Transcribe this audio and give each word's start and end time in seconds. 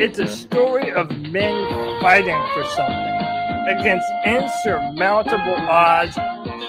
It's 0.00 0.18
a 0.18 0.22
mm-hmm. 0.22 0.32
story 0.32 0.92
of 0.92 1.10
men 1.10 2.00
fighting 2.00 2.40
for 2.54 2.64
something 2.70 3.20
against 3.68 4.06
insurmountable 4.24 5.56
odds. 5.68 6.16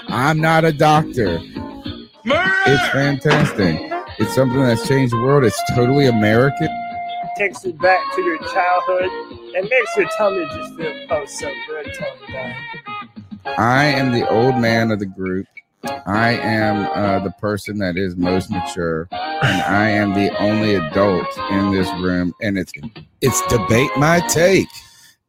I'm 0.08 0.38
not 0.38 0.66
a 0.66 0.72
doctor. 0.72 1.38
Murder. 2.26 2.52
It's 2.66 2.88
fantastic. 2.90 3.80
It's 4.18 4.34
something 4.34 4.60
that's 4.60 4.86
changed 4.86 5.14
the 5.14 5.16
world. 5.16 5.44
It's 5.44 5.58
totally 5.74 6.08
American. 6.08 6.68
Takes 7.38 7.64
you 7.64 7.72
back 7.72 8.04
to 8.14 8.20
your 8.20 8.36
childhood 8.36 9.10
and 9.56 9.66
makes 9.66 9.96
your 9.96 10.10
tummy 10.18 10.44
just 10.44 10.76
feel 10.76 11.06
oh 11.08 11.24
so 11.24 11.50
good. 11.68 11.90
I 13.46 13.84
am 13.86 14.12
the 14.12 14.28
old 14.28 14.58
man 14.58 14.90
of 14.90 14.98
the 14.98 15.06
group. 15.06 15.46
I 15.84 16.32
am 16.32 16.86
uh, 16.94 17.18
the 17.20 17.32
person 17.32 17.78
that 17.78 17.96
is 17.96 18.16
most 18.16 18.50
mature, 18.50 19.08
and 19.10 19.62
I 19.62 19.88
am 19.88 20.14
the 20.14 20.36
only 20.38 20.74
adult 20.74 21.26
in 21.50 21.72
this 21.72 21.88
room. 22.00 22.32
And 22.40 22.56
it's 22.58 22.72
it's 23.20 23.46
debate 23.48 23.90
my 23.96 24.20
take. 24.28 24.68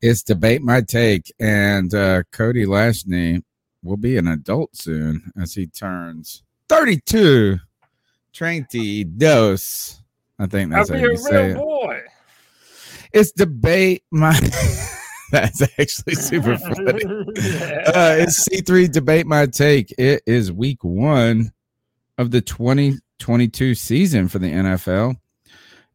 It's 0.02 0.22
debate 0.24 0.62
my 0.62 0.82
take, 0.82 1.34
and 1.40 1.94
uh, 1.94 2.24
Cody 2.32 2.66
Lashney 2.66 3.44
will 3.84 3.98
be 3.98 4.18
an 4.18 4.28
adult 4.28 4.76
soon 4.76 5.32
as 5.40 5.54
he 5.54 5.68
turns 5.68 6.44
thirty-two. 6.70 7.60
Treinta 8.34 9.04
dos. 9.06 10.02
I 10.40 10.48
think 10.48 10.72
that's 10.72 10.90
I'll 10.90 10.98
how 10.98 11.04
be 11.04 11.08
a 11.08 11.12
you 11.12 11.18
say 11.18 11.48
real 11.48 11.58
it. 11.58 11.64
boy. 11.64 12.02
It's 13.12 13.32
debate 13.32 14.04
my. 14.12 14.40
that's 15.34 15.64
actually 15.80 16.14
super 16.14 16.58
funny. 16.60 17.04
Uh, 17.06 18.16
it's 18.22 18.48
C3 18.48 18.92
debate 18.92 19.26
my 19.26 19.48
take. 19.48 19.92
It 19.98 20.22
is 20.28 20.52
week 20.52 20.84
one 20.84 21.52
of 22.20 22.30
the 22.30 22.40
2022 22.40 23.74
season 23.74 24.28
for 24.28 24.38
the 24.38 24.52
NFL. 24.52 25.16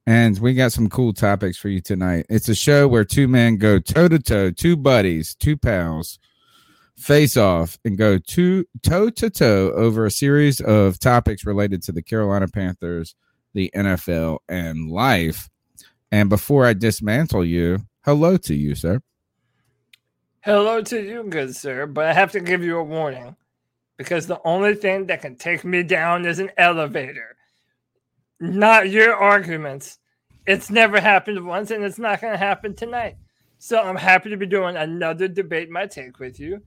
And 0.06 0.36
we 0.40 0.54
got 0.54 0.72
some 0.72 0.88
cool 0.88 1.12
topics 1.12 1.56
for 1.56 1.68
you 1.68 1.80
tonight. 1.80 2.26
It's 2.28 2.48
a 2.48 2.54
show 2.54 2.88
where 2.88 3.04
two 3.04 3.28
men 3.28 3.58
go 3.58 3.78
toe 3.78 4.08
to 4.08 4.18
toe, 4.18 4.50
two 4.50 4.76
buddies, 4.76 5.36
two 5.36 5.56
pals, 5.56 6.18
face 6.96 7.36
off 7.36 7.78
and 7.84 7.96
go 7.96 8.18
two 8.18 8.64
toe 8.82 9.08
to 9.10 9.30
toe 9.30 9.70
over 9.70 10.04
a 10.04 10.10
series 10.10 10.60
of 10.60 10.98
topics 10.98 11.46
related 11.46 11.80
to 11.84 11.92
the 11.92 12.02
Carolina 12.02 12.48
Panthers, 12.48 13.14
the 13.54 13.70
NFL, 13.72 14.38
and 14.48 14.90
life. 14.90 15.48
And 16.10 16.28
before 16.28 16.66
I 16.66 16.72
dismantle 16.72 17.44
you, 17.44 17.86
hello 18.04 18.36
to 18.38 18.54
you, 18.54 18.74
sir. 18.74 19.00
Hello 20.42 20.82
to 20.82 21.02
you, 21.02 21.24
good 21.24 21.56
sir, 21.56 21.86
but 21.86 22.06
I 22.06 22.12
have 22.14 22.32
to 22.32 22.40
give 22.40 22.62
you 22.62 22.78
a 22.78 22.84
warning 22.84 23.36
because 23.96 24.26
the 24.26 24.40
only 24.44 24.74
thing 24.74 25.06
that 25.06 25.22
can 25.22 25.36
take 25.36 25.64
me 25.64 25.82
down 25.82 26.26
is 26.26 26.38
an 26.38 26.50
elevator, 26.56 27.36
not 28.40 28.90
your 28.90 29.14
arguments. 29.14 29.98
It's 30.46 30.70
never 30.70 31.00
happened 31.00 31.46
once 31.46 31.70
and 31.70 31.84
it's 31.84 31.98
not 31.98 32.20
going 32.20 32.32
to 32.32 32.38
happen 32.38 32.74
tonight. 32.74 33.16
So 33.58 33.80
I'm 33.82 33.96
happy 33.96 34.30
to 34.30 34.36
be 34.36 34.46
doing 34.46 34.76
another 34.76 35.28
debate 35.28 35.70
my 35.70 35.86
take 35.86 36.18
with 36.20 36.40
you. 36.40 36.62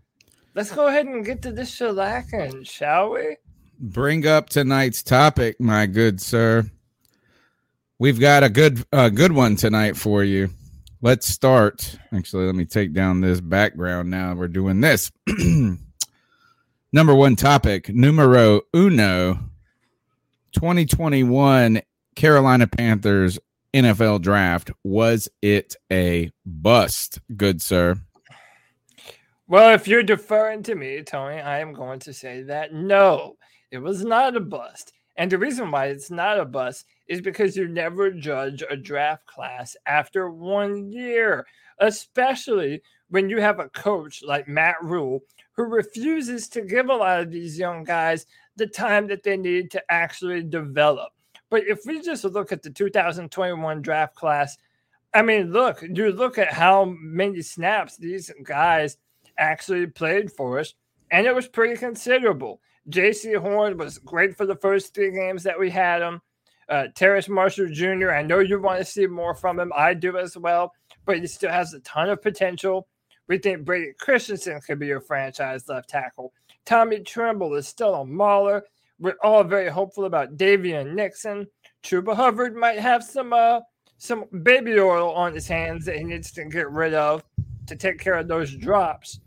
Let's 0.54 0.72
go 0.72 0.88
ahead 0.88 1.06
and 1.06 1.26
get 1.26 1.42
to 1.44 1.52
this 1.52 1.74
shellacking, 1.74 2.68
shall 2.68 3.12
we? 3.12 3.38
bring 3.82 4.28
up 4.28 4.50
tonight's 4.50 5.02
topic, 5.04 5.60
my 5.60 5.88
good 5.88 6.22
sir. 6.22 6.70
We've 8.00 8.20
got 8.20 8.44
a 8.44 8.50
good 8.50 8.86
a 8.92 9.10
good 9.10 9.32
one 9.32 9.56
tonight 9.56 9.98
for 9.98 10.24
you. 10.24 10.52
Let's 11.04 11.28
start. 11.28 11.98
Actually, 12.14 12.46
let 12.46 12.54
me 12.54 12.66
take 12.66 12.94
down 12.94 13.22
this 13.22 13.42
background 13.42 14.12
now. 14.12 14.36
We're 14.36 14.48
doing 14.48 14.82
this. 14.82 15.12
Number 16.94 17.16
one 17.16 17.36
topic, 17.36 17.90
numero 17.90 18.62
uno, 18.72 19.40
2021 20.52 21.82
Carolina 22.16 22.68
Panthers 22.68 23.40
NFL 23.74 24.22
draft. 24.22 24.70
Was 24.84 25.28
it 25.42 25.76
a 25.92 26.30
bust, 26.46 27.20
good 27.36 27.64
sir? 27.64 27.96
Well, 29.48 29.74
if 29.74 29.88
you're 29.88 30.04
deferring 30.04 30.62
to 30.64 30.76
me, 30.76 31.02
Tony, 31.02 31.42
I 31.42 31.62
am 31.62 31.74
going 31.74 31.98
to 32.02 32.14
say 32.14 32.44
that 32.44 32.74
no, 32.76 33.38
it 33.72 33.80
was 33.80 34.06
not 34.06 34.36
a 34.36 34.40
bust. 34.40 34.94
And 35.22 35.32
the 35.32 35.38
reason 35.38 35.70
why 35.70 35.86
it's 35.86 36.10
not 36.10 36.40
a 36.40 36.46
bust 36.46 36.88
is 37.08 37.22
because 37.22 37.56
you 37.56 37.68
never 37.68 38.10
judge 38.10 38.64
a 38.68 38.76
draft 38.76 39.28
class 39.28 39.76
after 39.86 40.32
one 40.32 40.92
year, 40.92 41.46
especially 41.78 42.82
when 43.10 43.30
you 43.30 43.40
have 43.40 43.60
a 43.60 43.70
coach 43.70 44.24
like 44.26 44.48
Matt 44.48 44.78
Rhule 44.82 45.20
who 45.56 45.66
refuses 45.66 46.50
to 46.50 46.62
give 46.62 46.90
a 46.90 46.96
lot 46.96 47.20
of 47.20 47.30
these 47.30 47.60
young 47.60 47.84
guys 47.84 48.26
the 48.56 48.66
time 48.66 49.06
that 49.10 49.22
they 49.22 49.38
need 49.38 49.70
to 49.70 49.92
actually 49.92 50.42
develop. 50.42 51.10
But 51.52 51.68
if 51.68 51.86
we 51.86 52.02
just 52.02 52.24
look 52.24 52.52
at 52.52 52.64
the 52.64 52.72
2021 52.72 53.84
draft 53.84 54.16
class, 54.16 54.58
I 55.14 55.22
mean, 55.22 55.54
look, 55.54 55.84
you 55.84 56.14
look 56.14 56.40
at 56.40 56.52
how 56.52 56.96
many 57.00 57.44
snaps 57.44 57.96
these 57.96 58.32
guys 58.42 58.98
actually 59.38 59.86
played 59.86 60.32
for 60.32 60.58
us, 60.58 60.74
and 61.12 61.28
it 61.28 61.36
was 61.36 61.48
pretty 61.48 61.78
considerable. 61.78 62.60
Jaycee 62.90 63.38
Horn 63.38 63.78
was 63.78 63.98
great 64.00 64.36
for 64.36 64.46
the 64.46 64.56
first 64.56 64.94
three 64.94 65.12
games 65.12 65.44
that 65.44 65.60
we 65.60 65.70
had 65.70 66.02
him. 66.02 66.22
Uh, 66.68 66.88
Terrace 66.96 67.30
Marshall 67.30 67.70
Jr., 67.70 68.12
I 68.12 68.22
know 68.22 68.40
you 68.40 68.60
want 68.60 68.80
to 68.80 68.86
see 68.86 69.06
more 69.06 69.36
from 69.36 69.60
him. 69.60 69.72
I 69.76 69.94
do 69.94 70.18
as 70.18 70.38
well, 70.38 70.74
but 71.06 71.20
he 71.20 71.28
still 71.28 71.52
has 71.52 71.74
a 71.74 71.80
ton 71.82 72.10
of 72.10 72.22
potential. 72.22 72.88
We 73.28 73.38
think 73.38 73.66
Brady 73.66 73.92
Christensen 74.00 74.62
could 74.62 74.80
be 74.80 74.92
a 74.92 75.00
franchise 75.00 75.68
left 75.68 75.90
tackle. 75.90 76.34
Tommy 76.66 77.00
Tremble 77.02 77.56
is 77.56 77.68
still 77.68 77.96
a 77.96 78.06
mauler. 78.06 78.64
We're 79.00 79.18
all 79.24 79.44
very 79.44 79.70
hopeful 79.70 80.06
about 80.06 80.38
Daviyon 80.38 80.94
Nixon. 80.94 81.48
Chuba 81.84 82.16
Hubbard 82.16 82.56
might 82.56 82.80
have 82.80 83.04
some 83.04 83.34
uh, 83.34 83.62
some 83.98 84.26
baby 84.44 84.80
oil 84.80 85.12
on 85.12 85.34
his 85.34 85.48
hands 85.48 85.86
that 85.86 85.98
he 85.98 86.04
needs 86.04 86.32
to 86.32 86.46
get 86.46 86.70
rid 86.70 86.94
of 86.94 87.24
to 87.68 87.76
take 87.76 88.00
care 88.00 88.16
of 88.16 88.28
those 88.28 88.56
drops. 88.56 89.20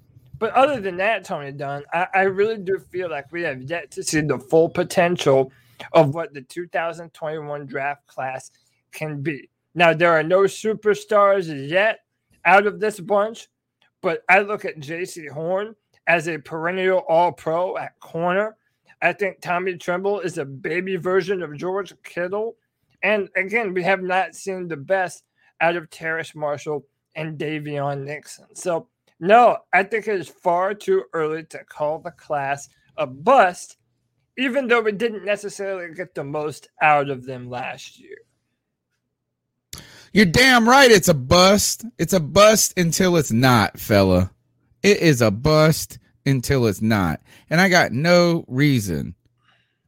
But 0.44 0.53
other 0.53 0.78
than 0.78 0.99
that, 0.99 1.25
Tony 1.25 1.53
Dunn, 1.53 1.84
I, 1.91 2.06
I 2.12 2.21
really 2.25 2.59
do 2.59 2.78
feel 2.78 3.09
like 3.09 3.32
we 3.32 3.41
have 3.44 3.62
yet 3.62 3.91
to 3.93 4.03
see 4.03 4.21
the 4.21 4.38
full 4.38 4.69
potential 4.69 5.50
of 5.94 6.15
what 6.15 6.34
the 6.34 6.43
2021 6.43 7.65
draft 7.65 8.06
class 8.06 8.50
can 8.93 9.22
be. 9.22 9.49
Now, 9.75 9.94
there 9.94 10.12
are 10.12 10.22
no 10.22 10.41
superstars 10.41 11.66
yet 11.66 12.00
out 12.44 12.66
of 12.66 12.78
this 12.78 13.00
bunch, 13.00 13.49
but 14.03 14.22
I 14.28 14.41
look 14.41 14.66
at 14.66 14.81
Jaycee 14.81 15.31
Horn 15.31 15.75
as 16.06 16.28
a 16.28 16.37
perennial 16.37 16.99
all 17.09 17.32
pro 17.32 17.78
at 17.78 17.99
corner. 18.00 18.59
I 19.00 19.15
think 19.15 19.41
Tommy 19.41 19.78
Tremble 19.78 20.21
is 20.21 20.37
a 20.37 20.44
baby 20.44 20.97
version 20.97 21.43
of 21.43 21.56
George 21.56 21.94
Kittle. 22.03 22.56
And 23.03 23.31
again, 23.34 23.72
we 23.72 23.82
have 23.84 24.03
not 24.03 24.34
seen 24.34 24.69
the 24.69 24.76
best 24.76 25.25
out 25.62 25.76
of 25.76 25.88
Terrace 25.88 26.35
Marshall 26.35 26.85
and 27.14 27.38
Daviyon 27.38 28.05
Nixon. 28.05 28.55
So, 28.55 28.88
no, 29.25 29.56
I 29.73 29.85
think 29.85 30.06
it 30.06 30.21
is 30.21 30.29
far 30.29 30.75
too 30.75 31.05
early 31.15 31.44
to 31.44 31.65
call 31.65 31.99
the 31.99 32.11
class 32.11 32.69
a 32.99 33.06
bust, 33.06 33.79
even 34.37 34.69
though 34.69 34.82
we 34.82 34.93
didn't 34.93 35.25
necessarily 35.25 35.94
get 35.94 36.15
the 36.15 36.25
most 36.25 36.69
out 36.82 37.09
of 37.09 37.25
them 37.25 37.49
last 37.49 37.99
year. 37.99 38.19
You're 40.12 40.26
damn 40.26 40.69
right. 40.69 40.91
It's 40.91 41.09
a 41.09 41.15
bust. 41.15 41.87
It's 41.99 42.12
a 42.12 42.21
bust 42.21 42.79
until 42.79 43.17
it's 43.17 43.32
not, 43.32 43.81
fella. 43.81 44.31
It 44.82 44.99
is 44.99 45.23
a 45.23 45.31
bust 45.31 45.99
until 46.26 46.67
it's 46.67 46.82
not. 46.82 47.21
And 47.49 47.62
I 47.62 47.71
got 47.71 47.93
no 47.93 48.44
reason 48.47 49.15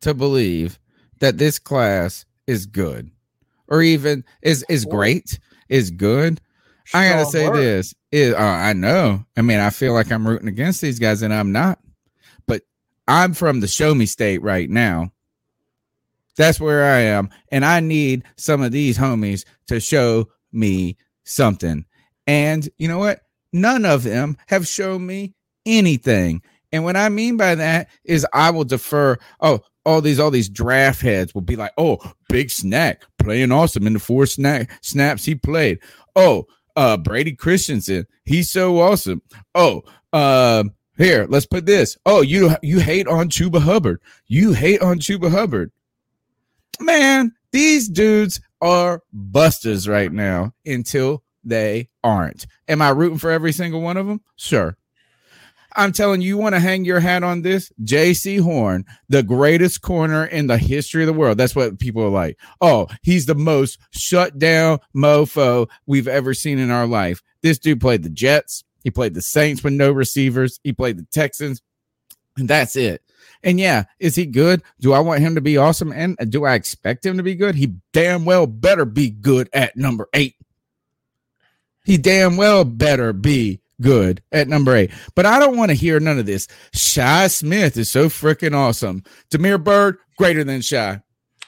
to 0.00 0.15
believe 0.15 0.79
that 1.21 1.37
this 1.37 1.59
class 1.59 2.25
is 2.47 2.65
good 2.65 3.11
or 3.69 3.83
even 3.83 4.25
is 4.41 4.65
is 4.69 4.87
great, 4.87 5.38
is 5.69 5.91
good. 5.91 6.41
I 6.94 7.09
gotta 7.09 7.27
say 7.27 7.49
word. 7.49 7.56
this. 7.59 7.94
Uh, 8.17 8.37
I 8.39 8.73
know. 8.73 9.25
I 9.37 9.43
mean, 9.43 9.61
I 9.61 9.71
feel 9.71 9.93
like 9.93 10.11
I'm 10.11 10.27
rooting 10.27 10.49
against 10.49 10.81
these 10.81 10.99
guys, 10.99 11.23
and 11.23 11.35
I'm 11.35 11.53
not. 11.53 11.79
But 12.47 12.63
I'm 13.07 13.35
from 13.35 13.61
the 13.61 13.69
show 13.69 13.95
me 13.95 14.07
state 14.07 14.43
right 14.43 14.71
now. 14.71 15.13
That's 16.37 16.61
where 16.61 16.85
I 16.85 17.01
am, 17.01 17.31
and 17.51 17.65
I 17.65 17.81
need 17.81 18.25
some 18.37 18.63
of 18.63 18.73
these 18.73 18.99
homies 18.99 19.45
to 19.69 19.81
show 19.81 20.29
me 20.53 20.97
something. 21.25 21.85
And 22.27 22.69
you 22.79 22.89
know 22.89 22.99
what? 22.99 23.23
None 23.53 23.85
of 23.85 24.03
them 24.03 24.37
have 24.47 24.67
shown 24.67 25.07
me 25.07 25.35
anything. 25.65 26.43
And 26.73 26.85
what 26.85 26.97
I 26.97 27.09
mean 27.09 27.37
by 27.37 27.55
that 27.55 27.89
is 28.05 28.27
I 28.33 28.51
will 28.51 28.65
defer. 28.65 29.17
Oh, 29.41 29.61
all 29.85 30.01
these 30.01 30.19
all 30.19 30.31
these 30.31 30.49
draft 30.49 31.01
heads 31.01 31.35
will 31.35 31.43
be 31.43 31.57
like, 31.57 31.73
"Oh, 31.79 31.99
big 32.29 32.51
snack 32.51 33.03
playing 33.19 33.53
awesome 33.53 33.87
in 33.87 33.95
the 33.95 33.99
four 33.99 34.27
snack 34.27 34.71
snaps 34.83 35.25
he 35.25 35.35
played." 35.35 35.79
Oh, 36.17 36.47
uh, 36.76 36.96
Brady 36.96 37.34
Christensen, 37.34 38.06
he's 38.25 38.50
so 38.50 38.81
awesome. 38.81 39.23
Oh, 39.55 39.82
um, 40.12 40.73
here, 40.99 41.26
let's 41.28 41.46
put 41.46 41.67
this. 41.67 41.96
Oh, 42.06 42.23
you 42.23 42.55
you 42.62 42.78
hate 42.81 43.08
on 43.08 43.28
Chuba 43.28 43.61
Hubbard. 43.61 44.00
You 44.26 44.52
hate 44.52 44.81
on 44.81 44.99
Chuba 44.99 45.31
Hubbard. 45.31 45.73
Man, 46.81 47.32
these 47.52 47.88
dudes 47.88 48.40
are 48.61 49.02
busters 49.12 49.88
right 49.88 50.12
now 50.12 50.52
until 50.64 51.23
they 51.44 51.88
aren't. 52.02 52.46
Am 52.69 52.82
I 52.82 52.90
rooting 52.90 53.19
for 53.19 53.31
every 53.31 53.52
single 53.52 53.81
one 53.81 53.96
of 53.96 54.06
them? 54.06 54.20
Sure. 54.37 54.76
I'm 55.76 55.93
telling 55.93 56.23
you, 56.23 56.28
you 56.28 56.38
want 56.38 56.55
to 56.55 56.61
hang 56.61 56.84
your 56.84 57.00
hat 57.00 57.23
on 57.23 57.43
this? 57.43 57.70
Jaycee 57.82 58.40
Horn, 58.40 58.84
the 59.08 59.23
greatest 59.23 59.82
corner 59.82 60.25
in 60.25 60.46
the 60.46 60.58
history 60.58 61.02
of 61.02 61.06
the 61.06 61.12
world. 61.12 61.38
That's 61.38 61.55
what 61.55 61.78
people 61.78 62.02
are 62.02 62.08
like. 62.08 62.38
Oh, 62.61 62.88
he's 63.02 63.26
the 63.26 63.34
most 63.34 63.78
shut 63.90 64.38
down 64.38 64.78
mofo 64.94 65.69
we've 65.87 66.08
ever 66.08 66.34
seen 66.34 66.58
in 66.58 66.70
our 66.70 66.87
life. 66.87 67.23
This 67.43 67.58
dude 67.58 67.81
played 67.81 68.02
the 68.02 68.11
Jets. 68.11 68.64
He 68.82 68.90
played 68.90 69.14
the 69.14 69.23
Saints 69.23 69.62
with 69.62 69.75
no 69.75 69.93
receivers. 69.93 70.58
He 70.64 70.73
played 70.73 70.99
the 70.99 71.06
Texans. 71.12 71.61
And 72.38 72.49
that's 72.49 72.76
it. 72.76 73.02
And 73.43 73.61
yeah, 73.61 73.84
is 73.99 74.17
he 74.17 74.26
good? 74.26 74.62
Do 74.81 74.93
I 74.93 75.00
want 75.00 75.20
him 75.20 75.34
to 75.34 75.40
be 75.40 75.56
awesome? 75.56 75.93
And 75.93 76.17
do 76.31 76.44
I 76.44 76.55
expect 76.55 77.05
him 77.05 77.17
to 77.17 77.23
be 77.23 77.34
good? 77.34 77.55
He 77.55 77.75
damn 77.93 78.25
well 78.25 78.46
better 78.46 78.84
be 78.84 79.11
good 79.11 79.49
at 79.52 79.76
number 79.76 80.08
eight. 80.14 80.37
He 81.84 81.99
damn 81.99 82.37
well 82.37 82.64
better 82.64 83.12
be 83.12 83.61
good 83.81 84.23
at 84.32 84.49
number 84.49 84.75
eight. 84.75 84.90
But 85.14 85.26
I 85.26 85.38
don't 85.38 85.56
want 85.56 85.70
to 85.70 85.76
hear 85.76 86.00
none 86.00 86.19
of 86.19 86.26
this. 86.26 86.49
Shi 86.73 87.28
Smith 87.28 87.76
is 87.76 87.90
so 87.90 88.08
freaking 88.08 88.55
awesome. 88.55 89.02
Damiere 89.31 89.58
Byrd, 89.58 89.99
greater 90.17 90.44
than 90.44 90.61
Shi. 90.61 90.96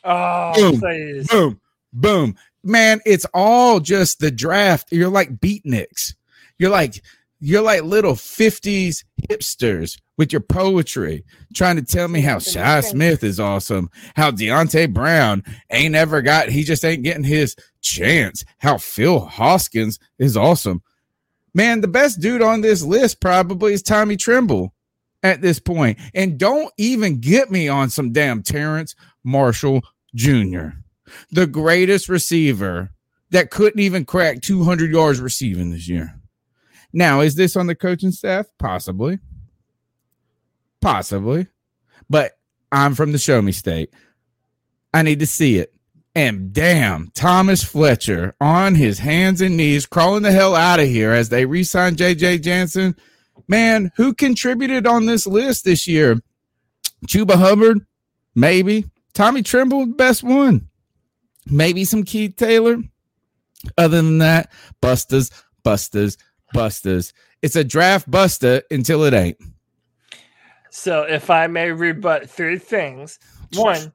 Oh, 0.04 0.52
Boom. 0.54 0.80
please. 0.80 1.28
Boom, 1.28 1.60
boom. 1.92 2.36
Man, 2.64 3.00
it's 3.06 3.26
all 3.34 3.80
just 3.80 4.20
the 4.20 4.30
draft. 4.30 4.88
You're 4.90 5.08
like 5.08 5.38
beatniks. 5.38 6.14
You're 6.58 6.70
like 6.70 7.02
you're 7.40 7.62
like 7.62 7.82
little 7.84 8.14
50s 8.14 9.04
hipsters 9.30 10.00
with 10.16 10.32
your 10.32 10.40
poetry, 10.40 11.24
trying 11.54 11.76
to 11.76 11.82
tell 11.82 12.08
me 12.08 12.20
how 12.20 12.40
Shi 12.40 12.82
Smith 12.82 13.22
is 13.22 13.38
awesome, 13.38 13.88
how 14.16 14.32
Deonte 14.32 14.92
Brown 14.92 15.44
ain't 15.70 15.94
ever 15.94 16.20
got, 16.20 16.48
he 16.48 16.64
just 16.64 16.84
ain't 16.84 17.04
getting 17.04 17.22
his 17.22 17.54
chance, 17.80 18.44
how 18.58 18.76
Phil 18.78 19.20
Hoskins 19.20 20.00
is 20.18 20.36
awesome. 20.36 20.82
Man, 21.58 21.80
the 21.80 21.88
best 21.88 22.20
dude 22.20 22.40
on 22.40 22.60
this 22.60 22.84
list 22.84 23.20
probably 23.20 23.72
is 23.72 23.82
Tommy 23.82 24.16
Tremble 24.16 24.72
at 25.24 25.40
this 25.40 25.58
point. 25.58 25.98
And 26.14 26.38
don't 26.38 26.72
even 26.78 27.18
get 27.18 27.50
me 27.50 27.66
on 27.66 27.90
some 27.90 28.12
damn 28.12 28.44
Terrence 28.44 28.94
Marshall 29.24 29.82
Jr., 30.14 30.68
the 31.32 31.48
greatest 31.48 32.08
receiver 32.08 32.90
that 33.30 33.50
couldn't 33.50 33.80
even 33.80 34.04
crack 34.04 34.40
200 34.40 34.92
yards 34.92 35.18
receiving 35.18 35.70
this 35.70 35.88
year. 35.88 36.20
Now, 36.92 37.22
is 37.22 37.34
this 37.34 37.56
on 37.56 37.66
the 37.66 37.74
coaching 37.74 38.12
staff? 38.12 38.46
Possibly. 38.60 39.18
Possibly. 40.80 41.48
But 42.08 42.38
I'm 42.70 42.94
from 42.94 43.10
the 43.10 43.18
show 43.18 43.42
me 43.42 43.50
state. 43.50 43.92
I 44.94 45.02
need 45.02 45.18
to 45.18 45.26
see 45.26 45.58
it. 45.58 45.74
And 46.18 46.52
damn, 46.52 47.12
Thomas 47.14 47.62
Fletcher 47.62 48.34
on 48.40 48.74
his 48.74 48.98
hands 48.98 49.40
and 49.40 49.56
knees, 49.56 49.86
crawling 49.86 50.24
the 50.24 50.32
hell 50.32 50.56
out 50.56 50.80
of 50.80 50.88
here 50.88 51.12
as 51.12 51.28
they 51.28 51.46
re 51.46 51.62
sign 51.62 51.94
JJ 51.94 52.42
Jansen. 52.42 52.96
Man, 53.46 53.92
who 53.94 54.12
contributed 54.12 54.84
on 54.84 55.06
this 55.06 55.28
list 55.28 55.64
this 55.64 55.86
year? 55.86 56.20
Chuba 57.06 57.36
Hubbard, 57.36 57.86
maybe. 58.34 58.86
Tommy 59.14 59.44
Tremble, 59.44 59.86
best 59.86 60.24
one. 60.24 60.68
Maybe 61.46 61.84
some 61.84 62.02
Keith 62.02 62.34
Taylor. 62.34 62.78
Other 63.76 63.98
than 63.98 64.18
that, 64.18 64.50
busters, 64.80 65.30
busters, 65.62 66.18
busters. 66.52 67.12
It's 67.42 67.54
a 67.54 67.62
draft 67.62 68.10
buster 68.10 68.62
until 68.72 69.04
it 69.04 69.14
ain't. 69.14 69.38
So, 70.70 71.04
if 71.04 71.30
I 71.30 71.46
may 71.46 71.70
rebut 71.70 72.28
three 72.28 72.58
things. 72.58 73.20
One 73.54 73.92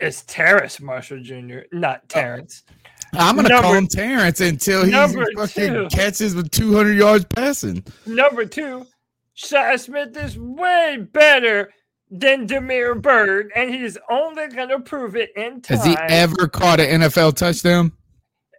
is 0.00 0.22
Terrace 0.22 0.80
Marshall 0.80 1.22
Jr., 1.22 1.60
not 1.72 2.00
oh. 2.04 2.06
Terrence. 2.08 2.64
I'm 3.14 3.36
gonna 3.36 3.48
call 3.48 3.62
Number- 3.62 3.78
him 3.78 3.86
Terrence 3.86 4.40
until 4.40 4.84
he 4.84 4.92
fucking 4.92 5.72
two. 5.72 5.88
catches 5.90 6.34
with 6.34 6.50
200 6.50 6.92
yards 6.92 7.24
passing. 7.24 7.82
Number 8.06 8.44
two, 8.44 8.86
Shi 9.34 9.78
Smith 9.78 10.16
is 10.16 10.38
way 10.38 10.98
better 11.12 11.72
than 12.10 12.46
Damiere 12.46 12.94
Byrd, 12.94 13.50
and 13.54 13.74
he's 13.74 13.96
only 14.10 14.48
to 14.48 14.80
prove 14.80 15.16
it 15.16 15.30
in 15.36 15.60
time. 15.62 15.78
Has 15.78 15.86
he 15.86 15.96
ever 16.08 16.48
caught 16.48 16.80
an 16.80 17.00
NFL 17.02 17.36
touchdown? 17.36 17.92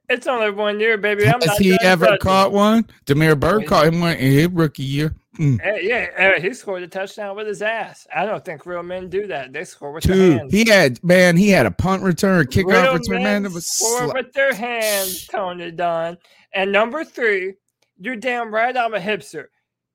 It's 0.10 0.26
only 0.26 0.50
one 0.50 0.80
year, 0.80 0.98
baby. 0.98 1.28
I'm 1.28 1.40
Has 1.42 1.58
he 1.58 1.78
ever 1.82 2.18
caught 2.18 2.52
one? 2.52 2.88
Damiere 3.06 3.36
Byrd 3.36 3.68
caught 3.68 3.88
him 3.88 4.00
one 4.00 4.16
in 4.18 4.32
his 4.32 4.48
rookie 4.48 4.84
year. 4.84 5.16
Mm. 5.40 5.60
Yeah, 5.82 6.38
he 6.38 6.54
scored 6.54 6.84
a 6.84 6.88
touchdown 6.88 7.36
with 7.36 7.48
his 7.48 7.62
ass. 7.62 8.06
I 8.14 8.26
don't 8.26 8.44
think 8.44 8.66
real 8.66 8.84
men 8.84 9.10
do 9.10 9.26
that. 9.28 9.54
They 9.54 9.64
score 9.64 9.94
with 9.94 10.04
their 10.04 10.16
Two. 10.16 10.32
hands. 10.38 10.54
He 10.54 10.70
had 10.70 11.02
man. 11.04 11.38
He 11.38 11.50
had 11.50 11.66
a 11.66 11.72
punt 11.72 12.04
return, 12.04 12.46
kickoff 12.48 12.84
Real 12.84 12.94
return. 12.96 13.24
Man, 13.24 13.46
it 13.46 13.54
was 13.54 13.66
score 13.66 14.02
sli- 14.02 14.14
with 14.14 14.34
their 14.34 14.54
hands, 14.54 15.28
Tony 15.28 15.72
Dunn. 15.72 16.18
And 16.54 16.72
number 16.72 17.06
three, 17.06 17.54
you're 18.00 18.18
damn 18.18 18.54
right 18.54 18.76
I'm 18.76 18.94
a 18.94 19.00
hipster 19.00 19.46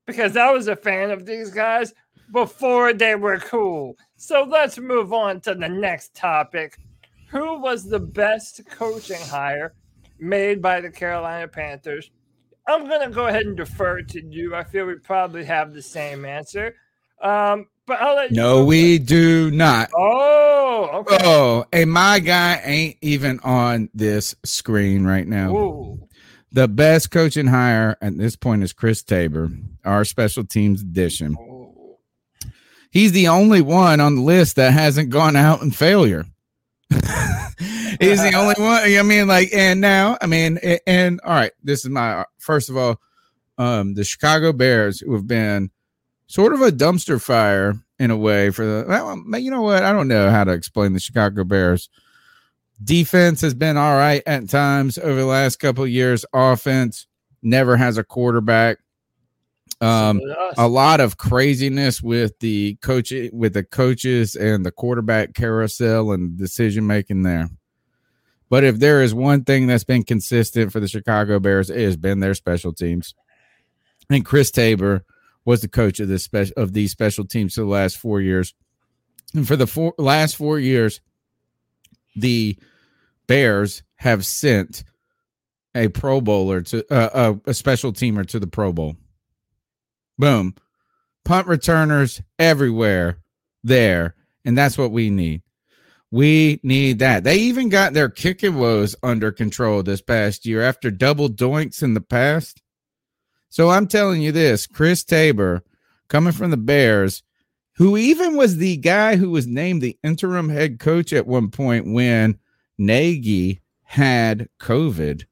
because 0.07 0.37
I 0.37 0.51
was 0.51 0.69
a 0.69 0.77
fan 0.77 1.11
of 1.11 1.27
these 1.27 1.51
guys 1.51 1.93
before 2.33 2.95
they 2.95 3.15
were 3.15 3.39
cool. 3.39 3.97
So 4.17 4.47
let's 4.49 4.79
move 4.79 5.13
on 5.13 5.41
to 5.43 5.55
the 5.55 5.69
next 5.69 6.15
topic. 6.15 6.79
Who 7.29 7.59
was 7.59 7.85
the 7.85 8.01
best 8.01 8.63
coaching 8.71 9.21
hire 9.21 9.75
made 10.19 10.63
by 10.63 10.81
the 10.81 10.91
Carolina 10.91 11.49
Panthers? 11.49 12.11
I'm 12.67 12.89
going 12.89 13.07
to 13.09 13.15
go 13.15 13.27
ahead 13.27 13.47
and 13.47 13.57
defer 13.57 14.03
to 14.03 14.25
you. 14.25 14.55
I 14.55 14.65
feel 14.65 14.87
we 14.87 14.95
probably 14.97 15.45
have 15.45 15.75
the 15.75 15.83
same 15.83 16.25
answer. 16.25 16.75
Um, 17.21 17.67
but 17.87 18.01
I'll 18.01 18.17
let 18.17 18.31
you 18.31 18.37
no, 18.37 18.65
we 18.65 18.99
do 18.99 19.51
not. 19.51 19.91
Oh, 19.95 20.89
okay. 20.95 21.19
Oh, 21.23 21.65
and 21.73 21.91
my 21.91 22.19
guy 22.19 22.61
ain't 22.65 22.97
even 23.03 23.41
on 23.41 23.91
this 23.93 24.35
screen 24.45 25.05
right 25.05 25.27
now. 25.27 25.55
Ooh. 25.55 26.09
The 26.53 26.69
best 26.69 27.11
coaching 27.11 27.49
hire 27.49 27.97
at 28.01 28.17
this 28.17 28.37
point 28.37 28.63
is 28.63 28.73
Chris 28.73 29.03
Tabor, 29.03 29.51
our 29.85 30.05
special 30.05 30.45
teams 30.45 30.83
addition. 30.83 31.37
Ooh. 31.39 31.97
He's 32.91 33.13
the 33.13 33.29
only 33.29 33.61
one 33.61 34.01
on 34.01 34.15
the 34.15 34.23
list 34.23 34.57
that 34.57 34.73
hasn't 34.73 35.11
gone 35.11 35.37
out 35.37 35.63
in 35.63 35.73
failure. 35.73 36.27
He's 38.01 38.23
the 38.23 38.35
only 38.35 38.55
one. 38.59 38.83
I 38.83 39.03
mean, 39.03 39.27
like, 39.29 39.51
and 39.53 39.81
now, 39.81 40.17
I 40.21 40.27
mean, 40.27 40.59
and, 40.63 40.81
and 40.87 41.21
all 41.25 41.33
right, 41.35 41.53
this 41.63 41.85
is 41.85 41.91
my 41.91 42.25
first 42.39 42.69
of 42.71 42.77
all, 42.77 43.01
um, 43.59 43.95
the 43.95 44.05
Chicago 44.05 44.53
Bears, 44.53 45.01
who 45.01 45.15
have 45.15 45.27
been 45.27 45.71
sort 46.27 46.53
of 46.53 46.61
a 46.61 46.71
dumpster 46.71 47.21
fire 47.23 47.75
in 47.99 48.11
a 48.11 48.17
way 48.17 48.51
for 48.51 48.65
the, 48.65 49.39
you 49.41 49.51
know 49.51 49.63
what? 49.63 49.85
I 49.85 49.93
don't 49.93 50.09
know 50.09 50.31
how 50.31 50.45
to 50.45 50.53
explain 50.53 50.93
the 50.93 51.01
Chicago 51.01 51.45
Bears. 51.45 51.89
Defense 52.83 53.41
has 53.43 53.55
been 53.55 53.77
all 53.77 53.95
right 53.97 54.23
at 54.27 54.49
times 54.49 54.99
over 54.99 55.15
the 55.21 55.27
last 55.27 55.57
couple 55.57 55.85
of 55.85 55.91
years. 55.91 56.25
Offense 56.35 57.07
never 57.43 57.77
has 57.77 57.99
a 57.99 58.05
quarterback. 58.05 58.79
Um, 59.81 60.19
So 60.21 60.27
did 60.27 60.37
us. 60.37 60.55
a 60.59 60.69
lot 60.69 61.01
of 61.01 61.17
craziness 61.19 62.03
with 62.03 62.39
the 62.41 62.77
coach 62.77 63.13
with 63.33 63.55
the 63.55 63.65
coaches 63.65 64.35
and 64.35 64.65
the 64.65 64.71
quarterback 64.71 65.35
carousel 65.35 66.13
and 66.13 66.37
decision 66.37 66.87
making 66.87 67.23
there. 67.23 67.49
But 68.55 68.63
if 68.63 68.79
there 68.79 69.03
is 69.03 69.13
one 69.13 69.43
thing 69.43 69.67
that's 69.67 69.83
been 69.83 70.05
consistent 70.05 70.71
for 70.71 70.79
the 70.79 70.87
Chicago 70.87 71.41
Bears, 71.41 71.71
it 71.71 71.81
has 71.81 71.97
been 71.97 72.21
their 72.21 72.35
special 72.35 72.73
teams. 72.73 73.13
And 74.09 74.25
Chris 74.25 74.53
Tabor 74.53 75.05
was 75.45 75.61
the 75.61 75.67
coach 75.67 75.99
of 75.99 76.07
this 76.07 76.23
special 76.23 76.55
of 76.57 76.73
these 76.73 76.93
special 76.93 77.25
teams 77.25 77.57
for 77.57 77.63
the 77.63 77.67
last 77.67 77.97
four 77.97 78.21
years. 78.21 78.55
And 79.35 79.45
for 79.45 79.57
the 79.57 79.67
four, 79.67 79.93
last 79.99 80.37
four 80.37 80.61
years, 80.61 81.01
the 82.15 82.57
Bears 83.27 83.83
have 83.97 84.25
sent 84.25 84.85
a 85.75 85.89
Pro 85.89 86.21
Bowler 86.21 86.61
to 86.61 86.95
uh, 86.95 87.35
a, 87.45 87.51
a 87.51 87.55
special 87.55 87.93
teamer 87.93 88.25
to 88.25 88.39
the 88.39 88.47
Pro 88.47 88.73
Bowl. 88.73 88.95
Boom. 90.17 90.55
Punt 91.25 91.49
returners 91.49 92.23
everywhere 92.39 93.19
there. 93.65 94.15
And 94.45 94.57
that's 94.57 94.79
what 94.79 94.93
we 94.93 95.11
need. 95.11 95.43
We 96.15 96.61
need 96.63 97.01
that. 97.01 97.25
They 97.25 97.39
even 97.39 97.71
got 97.71 97.93
their 97.93 98.09
kicking 98.09 98.55
woes 98.55 98.95
under 99.03 99.33
control 99.33 99.83
this 99.83 100.01
past 100.01 100.47
year 100.47 100.63
after 100.63 100.89
double 100.89 101.29
doinks 101.29 101.83
in 101.83 101.95
the 101.95 102.01
past. 102.01 102.63
So 103.49 103.69
I'm 103.69 103.89
telling 103.89 104.23
you 104.23 104.31
this 104.31 104.69
Chris 104.69 105.03
Tabor, 105.03 105.65
coming 106.07 106.33
from 106.33 106.53
the 106.53 106.57
Bears, 106.57 107.25
who 107.73 107.97
even 107.97 108.37
was 108.37 108.59
the 108.59 108.77
guy 108.77 109.17
who 109.17 109.31
was 109.31 109.49
named 109.49 109.83
the 109.83 109.99
interim 110.05 110.51
head 110.51 110.79
coach 110.79 111.13
at 111.13 111.27
one 111.27 111.51
point 111.51 111.93
when 111.93 112.39
Nagy 112.79 113.61
had 113.83 114.49
COVID. 114.61 115.25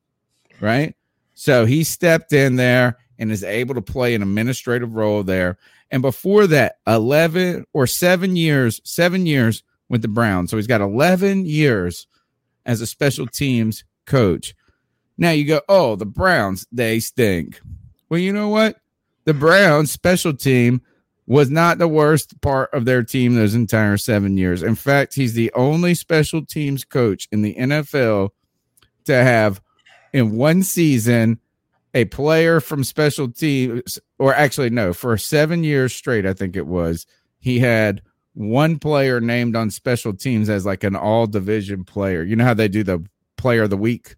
right? 0.61 0.97
So 1.35 1.65
he 1.65 1.85
stepped 1.85 2.33
in 2.33 2.57
there 2.57 2.99
and 3.21 3.31
is 3.31 3.45
able 3.45 3.77
to 3.77 3.83
play 3.83 4.17
an 4.17 4.23
administrative 4.23 4.97
role 4.97 5.23
there. 5.23 5.59
And 5.93 6.03
before 6.03 6.49
that, 6.49 6.79
11 6.89 7.67
or 7.73 7.87
seven 7.87 8.35
years, 8.35 8.81
seven 8.83 9.27
years 9.27 9.63
with 9.93 10.01
the 10.03 10.09
Browns. 10.09 10.51
So 10.51 10.57
he's 10.57 10.67
got 10.67 10.81
11 10.81 11.45
years 11.45 12.07
as 12.65 12.81
a 12.81 12.87
special 12.87 13.27
teams 13.27 13.85
coach. 14.07 14.55
Now 15.19 15.31
you 15.31 15.45
go, 15.45 15.61
oh, 15.69 15.97
the 15.97 16.07
Browns, 16.07 16.67
they 16.73 16.99
stink. 16.99 17.61
Well, 18.09 18.19
you 18.19 18.33
know 18.33 18.49
what? 18.49 18.79
The 19.27 19.35
Browns 19.35 19.93
special 19.93 20.33
team 20.33 20.81
was 21.27 21.51
not 21.51 21.77
the 21.77 21.87
worst 21.87 22.41
part 22.41 22.73
of 22.73 22.87
their 22.87 23.03
team 23.03 23.35
those 23.35 23.55
entire 23.55 23.99
seven 23.99 24.39
years. 24.39 24.63
In 24.63 24.75
fact, 24.75 25.15
he's 25.15 25.35
the 25.35 25.53
only 25.53 25.95
special 25.95 26.45
teams 26.45 26.85
coach 26.85 27.29
in 27.31 27.43
the 27.43 27.55
NFL 27.55 28.31
to 29.05 29.15
have 29.15 29.61
in 30.15 30.37
one 30.37 30.63
season 30.63 31.39
a 31.93 32.07
player 32.07 32.61
from 32.61 32.83
special 32.83 33.31
teams, 33.31 33.99
or 34.19 34.35
actually, 34.35 34.71
no, 34.71 34.95
for 34.95 35.19
seven 35.19 35.63
years 35.63 35.93
straight, 35.93 36.25
I 36.25 36.33
think 36.33 36.57
it 36.57 36.67
was, 36.67 37.07
he 37.41 37.59
had 37.59 38.01
one 38.35 38.79
player 38.79 39.21
named 39.21 39.57
on 39.57 39.71
special 39.71 40.15
teams 40.15 40.49
as 40.49 40.65
like 40.65 40.85
an 40.85 40.97
all 40.97 41.27
division 41.27 41.85
player. 41.85 42.23
You 42.23 42.37
know 42.37 42.45
how 42.45 42.55
they 42.55 42.69
do 42.69 42.83
the 42.83 43.05
player 43.37 43.65
of 43.65 43.71
the 43.71 43.77
week? 43.77 44.17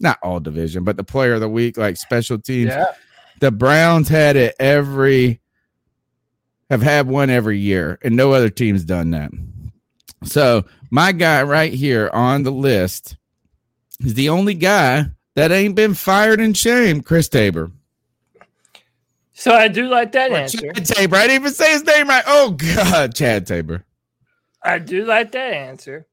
Not 0.00 0.18
all 0.22 0.40
division, 0.40 0.84
but 0.84 0.96
the 0.96 1.04
player 1.04 1.34
of 1.34 1.40
the 1.40 1.48
week, 1.48 1.76
like 1.76 1.96
special 1.96 2.38
teams. 2.38 2.70
Yeah. 2.70 2.92
The 3.40 3.50
Browns 3.50 4.08
had 4.08 4.36
it 4.36 4.54
every 4.58 5.40
have 6.70 6.82
had 6.82 7.08
one 7.08 7.30
every 7.30 7.58
year, 7.58 7.98
and 8.02 8.14
no 8.14 8.32
other 8.32 8.50
team's 8.50 8.84
done 8.84 9.10
that. 9.10 9.30
So 10.24 10.64
my 10.90 11.12
guy 11.12 11.42
right 11.42 11.72
here 11.72 12.10
on 12.12 12.42
the 12.42 12.50
list 12.50 13.16
is 14.00 14.14
the 14.14 14.28
only 14.28 14.54
guy 14.54 15.06
that 15.34 15.52
ain't 15.52 15.74
been 15.74 15.94
fired 15.94 16.40
in 16.40 16.52
shame, 16.52 17.00
Chris 17.00 17.28
Tabor. 17.28 17.70
So 19.38 19.52
I 19.52 19.68
do 19.68 19.86
like 19.86 20.10
that 20.12 20.32
answer. 20.32 20.72
Chad 20.72 20.84
Tabor. 20.84 21.14
I 21.14 21.28
didn't 21.28 21.42
even 21.42 21.54
say 21.54 21.70
his 21.70 21.84
name 21.84 22.08
right. 22.08 22.24
Oh 22.26 22.50
God, 22.50 23.14
Chad 23.14 23.46
Tabor. 23.46 23.84
I 24.64 24.80
do 24.80 25.04
like 25.04 25.30
that 25.30 25.52
answer. 25.52 26.08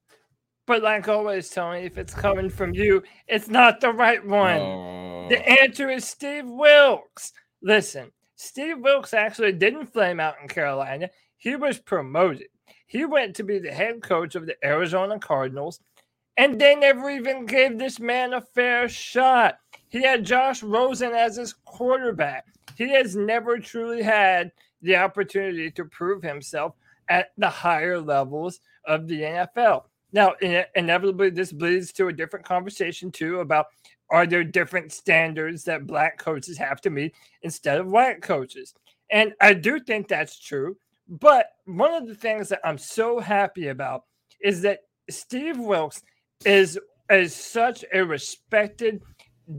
But 0.68 0.84
like 0.84 1.08
always, 1.08 1.50
Tony, 1.50 1.86
if 1.86 1.98
it's 1.98 2.14
coming 2.14 2.52
from 2.52 2.76
you, 2.76 3.02
it's 3.28 3.48
not 3.48 3.82
the 3.82 3.92
right 3.92 4.24
one. 4.24 4.60
Oh. 4.62 5.26
The 5.30 5.44
answer 5.64 5.90
is 5.90 6.06
Steve 6.06 6.46
Wilks. 6.46 7.34
Listen, 7.64 8.12
Steve 8.36 8.78
Wilks 8.82 9.16
actually 9.16 9.54
didn't 9.54 9.88
flame 9.88 10.20
out 10.20 10.36
in 10.40 10.48
Carolina. 10.48 11.10
He 11.38 11.56
was 11.56 11.80
promoted. 11.80 12.50
He 12.86 13.06
went 13.06 13.36
to 13.38 13.44
be 13.44 13.58
the 13.58 13.72
head 13.72 14.04
coach 14.04 14.36
of 14.36 14.46
the 14.46 14.56
Arizona 14.64 15.18
Cardinals, 15.18 15.80
and 16.38 16.60
they 16.60 16.76
never 16.76 17.10
even 17.10 17.46
gave 17.46 17.78
this 17.78 18.00
man 18.00 18.34
a 18.34 18.42
fair 18.42 18.90
shot. 18.90 19.60
He 19.90 20.02
had 20.02 20.26
Josh 20.26 20.64
Rosen 20.64 21.14
as 21.14 21.38
his 21.38 21.54
quarterback. 21.54 22.46
He 22.78 22.90
has 22.90 23.16
never 23.16 23.58
truly 23.58 24.02
had 24.02 24.52
the 24.82 24.98
opportunity 24.98 25.72
to 25.72 25.86
prove 25.86 26.22
himself 26.22 26.74
at 27.08 27.32
the 27.38 27.50
higher 27.50 28.00
levels 28.00 28.60
of 28.86 29.08
the 29.08 29.22
NFL. 29.22 29.84
Now, 30.12 30.34
inevitably, 30.76 31.30
this 31.30 31.54
leads 31.54 31.92
to 31.94 32.08
a 32.08 32.14
different 32.14 32.46
conversation 32.46 33.12
too 33.12 33.40
about 33.40 33.68
are 34.10 34.28
there 34.28 34.44
different 34.44 34.92
standards 34.92 35.64
that 35.64 35.88
black 35.88 36.18
coaches 36.18 36.58
have 36.58 36.80
to 36.82 36.90
meet 36.90 37.16
instead 37.42 37.80
of 37.80 37.88
white 37.88 38.22
coaches? 38.22 38.74
And 39.10 39.34
I 39.42 39.54
do 39.54 39.80
think 39.80 40.08
that's 40.08 40.40
true. 40.40 40.78
But 41.08 41.48
one 41.66 41.94
of 41.94 42.08
the 42.08 42.16
things 42.16 42.50
that 42.50 42.62
I'm 42.64 42.78
so 42.78 43.20
happy 43.20 43.70
about 43.70 44.04
is 44.42 44.62
that 44.62 44.82
Steve 45.10 45.58
Wilks 45.58 46.04
is 46.44 46.80
is 47.10 47.36
such 47.36 47.86
a 47.94 48.04
respected 48.04 49.02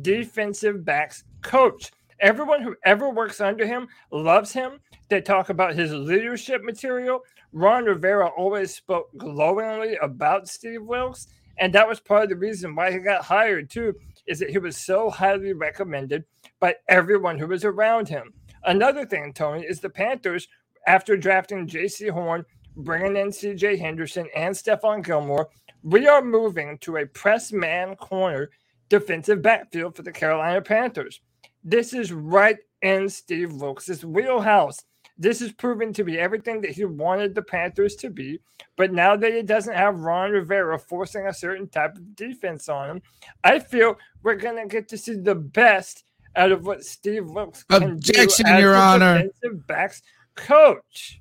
defensive 0.02 0.85
backs 0.85 1.25
coach. 1.42 1.92
Everyone 2.21 2.62
who 2.62 2.75
ever 2.85 3.11
works 3.11 3.40
under 3.40 3.66
him 3.66 3.87
loves 4.11 4.52
him. 4.52 4.80
They 5.09 5.21
talk 5.21 5.49
about 5.49 5.75
his 5.75 5.92
leadership 5.92 6.64
material. 6.64 7.21
Ron 7.52 7.85
Rivera 7.85 8.28
always 8.37 8.75
spoke 8.75 9.09
glowingly 9.16 9.97
about 10.02 10.49
Steve 10.49 10.83
Wilks, 10.83 11.28
and 11.59 11.73
that 11.73 11.87
was 11.87 12.00
part 12.00 12.25
of 12.25 12.30
the 12.30 12.37
reason 12.37 12.75
why 12.75 12.90
he 12.90 12.99
got 12.99 13.25
hired 13.25 13.71
too. 13.71 13.95
Is 14.26 14.40
that 14.40 14.50
he 14.50 14.59
was 14.59 14.76
so 14.76 15.09
highly 15.09 15.52
recommended 15.52 16.25
by 16.59 16.75
everyone 16.88 17.38
who 17.38 17.47
was 17.47 17.64
around 17.64 18.09
him. 18.09 18.33
Another 18.64 19.06
thing, 19.06 19.33
Tony, 19.33 19.64
is 19.64 19.78
the 19.78 19.88
Panthers 19.88 20.49
after 20.88 21.16
drafting 21.16 21.68
Jaycee 21.68 22.11
Horn, 22.11 22.45
bringing 22.76 23.16
in 23.16 23.30
C.J. 23.30 23.76
Henderson 23.76 24.26
and 24.35 24.54
Stephon 24.54 25.04
Gilmore, 25.04 25.49
we 25.86 26.08
are 26.08 26.20
moving 26.22 26.76
to 26.78 26.96
a 26.96 27.06
press 27.06 27.52
man 27.52 27.94
corner 27.94 28.50
defensive 28.88 29.40
backfield 29.40 29.94
for 29.94 30.02
the 30.02 30.10
Carolina 30.10 30.60
Panthers. 30.60 31.20
This 31.62 31.92
is 31.92 32.12
right 32.12 32.56
in 32.82 33.08
Steve 33.08 33.52
Wilks' 33.52 34.04
wheelhouse. 34.04 34.80
This 35.16 35.40
is 35.40 35.52
proven 35.52 35.92
to 35.92 36.02
be 36.02 36.18
everything 36.18 36.60
that 36.62 36.72
he 36.72 36.84
wanted 36.84 37.34
the 37.36 37.42
Panthers 37.42 37.94
to 37.96 38.10
be. 38.10 38.40
But 38.76 38.92
now 38.92 39.14
that 39.16 39.30
it 39.30 39.46
doesn't 39.46 39.74
have 39.74 40.00
Ron 40.00 40.32
Rivera 40.32 40.76
forcing 40.76 41.28
a 41.28 41.32
certain 41.32 41.68
type 41.68 41.94
of 41.96 42.16
defense 42.16 42.68
on 42.68 42.90
him, 42.90 43.02
I 43.44 43.60
feel 43.60 43.96
we're 44.24 44.34
going 44.34 44.56
to 44.56 44.66
get 44.66 44.88
to 44.88 44.98
see 44.98 45.14
the 45.14 45.36
best 45.36 46.02
out 46.34 46.50
of 46.50 46.66
what 46.66 46.84
Steve 46.84 47.26
Wilks 47.30 47.62
can 47.62 47.82
Objection, 47.84 48.46
do 48.46 48.52
as 48.52 48.60
Your 48.60 48.72
the 48.72 48.78
Honor. 48.80 49.14
defensive 49.18 49.66
backs 49.68 50.02
coach. 50.34 51.20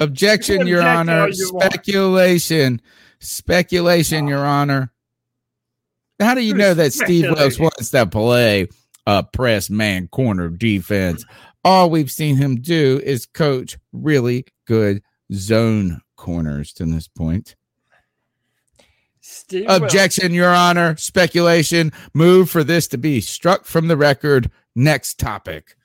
Objection, 0.00 0.66
Your 0.66 0.82
Honor. 0.82 1.28
you 1.28 1.50
want. 1.52 1.74
Speculation. 3.20 4.28
Your 4.28 4.44
Honor. 4.44 4.92
How 6.20 6.34
do 6.34 6.40
you 6.40 6.54
know 6.54 6.74
that 6.74 6.92
Steve 6.92 7.30
Wilks 7.30 7.58
wants 7.58 7.90
to 7.90 8.06
play 8.06 8.68
a 9.06 9.22
press 9.22 9.70
man 9.70 10.08
corner 10.08 10.48
defense? 10.48 11.24
All 11.64 11.90
we've 11.90 12.10
seen 12.10 12.36
him 12.36 12.60
do 12.60 13.00
is 13.04 13.26
coach 13.26 13.78
really 13.92 14.46
good 14.66 15.02
zone 15.32 16.00
corners 16.16 16.72
to 16.74 16.84
this 16.86 17.08
point. 17.08 17.54
Steve 19.20 19.66
Wilks. 19.66 19.82
Objection, 19.82 20.32
Your 20.32 20.54
Honor. 20.54 20.96
Speculation. 20.96 21.92
Move 22.14 22.50
for 22.50 22.64
this 22.64 22.88
to 22.88 22.98
be 22.98 23.20
struck 23.20 23.64
from 23.64 23.88
the 23.88 23.96
record. 23.96 24.50
Next 24.74 25.18
topic. 25.18 25.76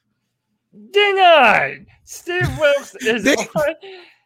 Denied. 0.92 1.88
Steve 2.04 2.58
Wilks 2.58 2.96
is. 2.96 3.24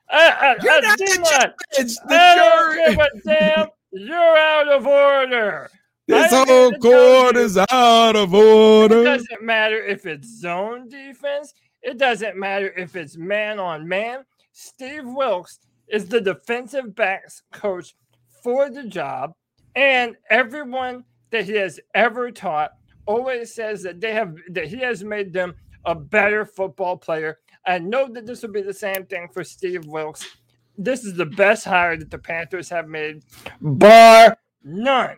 I, 0.09 0.29
I, 0.29 0.55
You're 0.63 0.71
I 0.73 0.79
not 0.79 0.97
the 0.97 1.05
denied. 1.05 1.53
It's 1.71 1.99
the 1.99 2.15
I 2.15 2.35
don't 2.35 2.75
jury. 2.75 2.95
give 2.95 2.99
a 2.99 3.09
damn. 3.25 3.67
You're 3.91 4.37
out 4.37 4.67
of 4.67 4.87
order. 4.87 5.69
This 6.07 6.31
whole 6.31 6.45
here 6.45 6.71
to 6.71 6.79
tell 6.79 7.21
court 7.23 7.37
is 7.37 7.57
out 7.57 8.15
of 8.15 8.33
order. 8.33 9.01
It 9.01 9.05
doesn't 9.05 9.43
matter 9.43 9.83
if 9.83 10.05
it's 10.05 10.39
zone 10.39 10.87
defense. 10.87 11.53
It 11.81 11.97
doesn't 11.97 12.37
matter 12.37 12.69
if 12.77 12.95
it's 12.95 13.17
man 13.17 13.59
on 13.59 13.87
man. 13.87 14.23
Steve 14.53 15.05
Wilks 15.05 15.59
is 15.87 16.07
the 16.07 16.21
defensive 16.21 16.95
backs 16.95 17.43
coach 17.51 17.95
for 18.43 18.69
the 18.69 18.83
job, 18.83 19.33
and 19.75 20.15
everyone 20.29 21.03
that 21.31 21.45
he 21.45 21.53
has 21.53 21.79
ever 21.93 22.31
taught 22.31 22.71
always 23.05 23.53
says 23.53 23.83
that 23.83 23.99
they 23.99 24.13
have 24.13 24.35
that 24.49 24.67
he 24.67 24.77
has 24.77 25.03
made 25.03 25.33
them 25.33 25.53
a 25.85 25.95
better 25.95 26.45
football 26.45 26.97
player. 26.97 27.39
I 27.67 27.79
know 27.79 28.07
that 28.13 28.25
this 28.25 28.41
will 28.41 28.51
be 28.51 28.61
the 28.61 28.73
same 28.73 29.05
thing 29.05 29.27
for 29.31 29.43
Steve 29.43 29.85
Wilks. 29.85 30.25
This 30.77 31.03
is 31.03 31.15
the 31.15 31.25
best 31.25 31.65
hire 31.65 31.97
that 31.97 32.09
the 32.09 32.17
Panthers 32.17 32.69
have 32.69 32.87
made, 32.87 33.23
bar 33.61 34.37
none. 34.63 35.17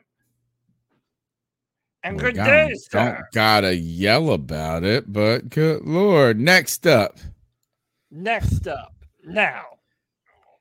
And 2.03 2.17
good 2.17 2.37
Well, 2.37 2.45
day, 2.45 2.67
don't- 2.69 2.79
sir. 2.79 2.89
Don't 3.13 3.25
gotta 3.33 3.75
yell 3.75 4.31
about 4.31 4.83
it, 4.83 5.11
but 5.11 5.49
good 5.49 5.83
lord. 5.85 6.39
Next 6.39 6.87
up, 6.87 7.17
Next 8.11 8.67
up, 8.67 8.93
now, 9.23 9.63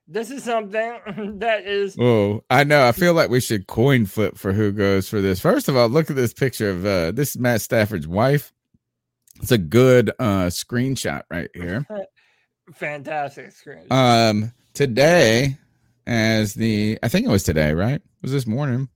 this 0.07 0.31
is 0.31 0.43
something 0.45 0.99
that 1.39 1.65
is 1.65 1.97
oh, 1.99 2.43
I 2.51 2.65
know. 2.65 2.87
I 2.87 2.93
feel 2.93 3.15
like 3.15 3.31
we 3.31 3.41
should 3.41 3.69
coin 3.69 4.05
flip 4.05 4.37
for 4.37 4.53
who 4.53 4.73
goes 4.73 5.09
for 5.09 5.21
this. 5.21 5.41
First 5.41 5.69
of 5.69 5.77
all, 5.77 5.89
look 5.89 6.11
at 6.11 6.17
this 6.17 6.35
picture 6.35 6.71
of 6.71 6.85
uh 6.85 7.13
this 7.13 7.31
is 7.31 7.39
Matt 7.39 7.61
Stafford's 7.63 8.09
wife. 8.09 8.53
It's 9.41 9.53
a 9.53 9.59
good 9.59 10.11
uh 10.19 10.47
screenshot 10.47 11.23
right 11.31 11.51
here. 11.55 11.87
fantastic 12.75 13.53
screen. 13.53 13.87
Um, 13.91 14.53
today, 14.75 15.57
as 16.07 16.55
the 16.55 16.99
I 17.03 17.09
think 17.09 17.27
it 17.27 17.31
was 17.31 17.43
today, 17.45 17.73
right? 17.73 18.01
Was 18.23 18.33
this 18.33 18.47
morning? 18.47 18.89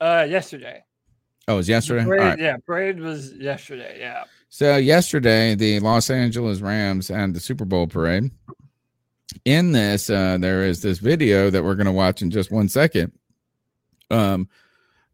Uh, 0.00 0.26
yesterday. 0.28 0.82
Oh, 1.46 1.54
it 1.54 1.56
was 1.58 1.68
yesterday. 1.68 2.04
Parade, 2.04 2.20
right. 2.20 2.38
Yeah, 2.38 2.56
parade 2.66 3.00
was 3.00 3.32
yesterday. 3.34 3.96
Yeah. 4.00 4.24
So 4.48 4.76
yesterday, 4.76 5.54
the 5.54 5.80
Los 5.80 6.10
Angeles 6.10 6.60
Rams 6.60 7.10
and 7.10 7.34
the 7.34 7.40
Super 7.40 7.64
Bowl 7.64 7.86
parade. 7.86 8.30
In 9.44 9.72
this, 9.72 10.08
uh, 10.08 10.38
there 10.38 10.62
is 10.62 10.80
this 10.80 10.98
video 10.98 11.50
that 11.50 11.64
we're 11.64 11.74
going 11.74 11.86
to 11.86 11.92
watch 11.92 12.22
in 12.22 12.30
just 12.30 12.52
one 12.52 12.68
second. 12.68 13.12
Um, 14.10 14.48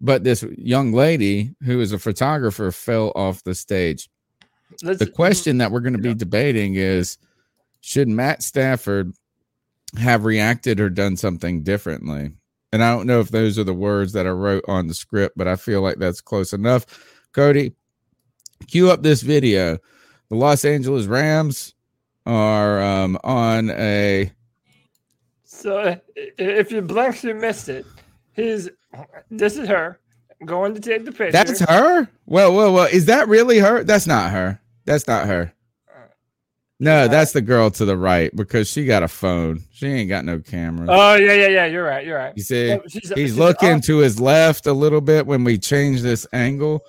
but 0.01 0.25
this 0.25 0.43
young 0.59 0.93
lady 0.93 1.55
who 1.65 1.81
is 1.81 1.93
a 1.93 1.99
photographer 1.99 2.71
fell 2.71 3.13
off 3.15 3.43
the 3.45 3.55
stage. 3.55 4.10
Let's, 4.83 4.99
The 4.99 5.07
question 5.07 5.59
that 5.59 5.71
we're 5.71 5.81
going 5.81 5.95
to 5.95 5.99
be 5.99 6.09
Yeah. 6.11 6.15
debating 6.15 6.75
is: 6.75 7.19
Should 7.81 8.09
Matt 8.09 8.43
Stafford 8.43 9.13
have 9.99 10.25
reacted 10.25 10.81
or 10.81 10.89
done 10.91 11.17
something 11.17 11.63
differently? 11.63 12.33
And 12.73 12.85
I 12.85 12.95
don't 12.95 13.07
know 13.07 13.19
if 13.21 13.31
those 13.31 13.59
are 13.59 13.65
the 13.65 13.75
words 13.75 14.13
that 14.13 14.27
I 14.27 14.31
wrote 14.31 14.65
on 14.69 14.87
the 14.87 14.95
script, 14.95 15.37
but 15.37 15.49
I 15.49 15.57
feel 15.57 15.81
like 15.83 15.99
that's 15.99 16.21
close 16.21 16.53
enough. 16.53 16.87
Cody, 17.33 17.75
cue 18.69 18.91
up 18.91 19.03
this 19.03 19.23
video. 19.23 19.79
The 20.29 20.37
Los 20.37 20.65
Angeles 20.65 21.07
Rams 21.07 21.75
are 22.27 22.81
um, 22.81 23.19
on 23.25 23.71
a 23.71 24.31
So 25.43 26.01
if 26.17 26.71
you 26.71 26.83
blinked, 26.83 27.25
you 27.25 27.35
missed 27.35 27.69
it. 27.69 27.85
He's 28.35 28.71
this 29.31 29.57
is 29.57 29.67
her 29.69 29.99
going 30.45 30.75
to 30.75 30.81
take 30.81 31.05
the 31.05 31.11
picture. 31.13 31.33
That's 31.33 31.61
her. 31.61 32.09
Well, 32.27 32.55
well, 32.55 32.73
well. 32.73 32.87
Is 32.87 33.07
that 33.07 33.27
really 33.27 33.59
her? 33.59 33.83
That's 33.83 34.07
not 34.07 34.31
her. 34.31 34.60
That's 34.85 35.07
not 35.07 35.27
her. 35.27 35.53
No, 36.83 37.09
that's 37.09 37.33
the 37.33 37.43
girl 37.43 37.71
to 37.73 37.85
the 37.85 37.97
right 37.97 38.35
because 38.35 38.67
she 38.71 38.87
got 38.87 39.03
a 39.03 39.09
phone. 39.09 39.63
She 39.71 39.87
ain't 39.87 40.09
got 40.09 40.25
no 40.25 40.39
camera. 40.39 40.87
Oh 40.89 41.15
yeah, 41.15 41.35
yeah, 41.35 41.49
yeah. 41.49 41.67
You're 41.67 41.85
right. 41.85 42.07
You're 42.07 42.17
right. 42.17 42.33
you 42.35 42.43
see, 42.43 42.69
she's- 42.89 42.93
he's 43.09 43.13
she's 43.15 43.37
looking 43.39 43.73
up- 43.75 43.83
to 43.83 43.99
his 43.99 44.19
left 44.19 44.67
a 44.67 44.73
little 44.73 45.03
bit 45.03 45.27
when 45.27 45.45
we 45.45 45.59
change 45.59 46.01
this 46.01 46.27
angle. 46.33 46.81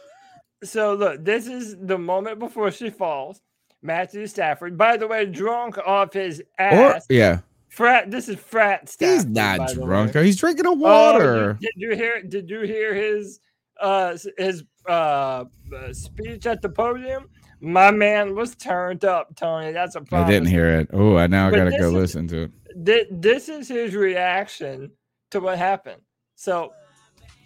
So 0.63 0.93
look, 0.93 1.25
this 1.25 1.45
is 1.48 1.75
the 1.77 1.98
moment 1.98 2.39
before 2.39 2.71
she 2.71 2.89
falls. 2.89 3.41
Matthew 3.81 4.27
Stafford, 4.27 4.77
by 4.77 4.95
the 4.95 5.07
way, 5.07 5.25
drunk 5.25 5.77
off 5.79 6.13
his 6.13 6.39
Or 6.57 6.93
ass. 6.93 7.05
yeah, 7.10 7.39
frat. 7.67 8.12
This 8.12 8.29
is 8.29 8.38
frat 8.39 8.88
Stafford. 8.88 9.13
he's 9.15 9.25
not 9.25 9.74
drunk. 9.74 10.15
He's 10.15 10.38
drinking 10.38 10.67
a 10.67 10.69
Oh, 10.69 10.74
water. 10.74 11.57
did, 11.60 11.62
did 11.62 11.74
you 11.75 11.95
hear? 11.98 12.21
Did 12.21 12.50
you 12.50 12.62
hear 12.62 12.93
his 12.93 13.41
uh 13.81 14.15
his 14.38 14.63
uh 14.88 15.43
uh, 15.75 15.91
speech 15.91 16.45
at 16.45 16.62
the 16.62 16.69
podium? 16.69 17.27
My 17.63 17.91
man 17.91 18.34
was 18.36 18.56
turned 18.56 19.06
up, 19.06 19.36
Tony. 19.36 19.72
That's 19.72 19.94
a 19.96 20.01
problem. 20.01 20.27
I 20.27 20.32
didn't 20.32 20.48
hear 20.50 20.80
it. 20.80 20.89
Oh, 20.91 21.15
I 21.18 21.27
now 21.27 21.50
But 21.51 21.58
gotta 21.58 21.72
go 21.77 21.88
is- 21.89 21.94
listen 21.94 22.27
to 22.30 22.44
it. 22.44 22.51
Thi- 22.86 23.06
This 23.12 23.50
is 23.50 23.68
his 23.68 23.94
reaction 23.96 24.91
to 25.30 25.39
what 25.39 25.58
happened. 25.60 26.01
So, 26.36 26.74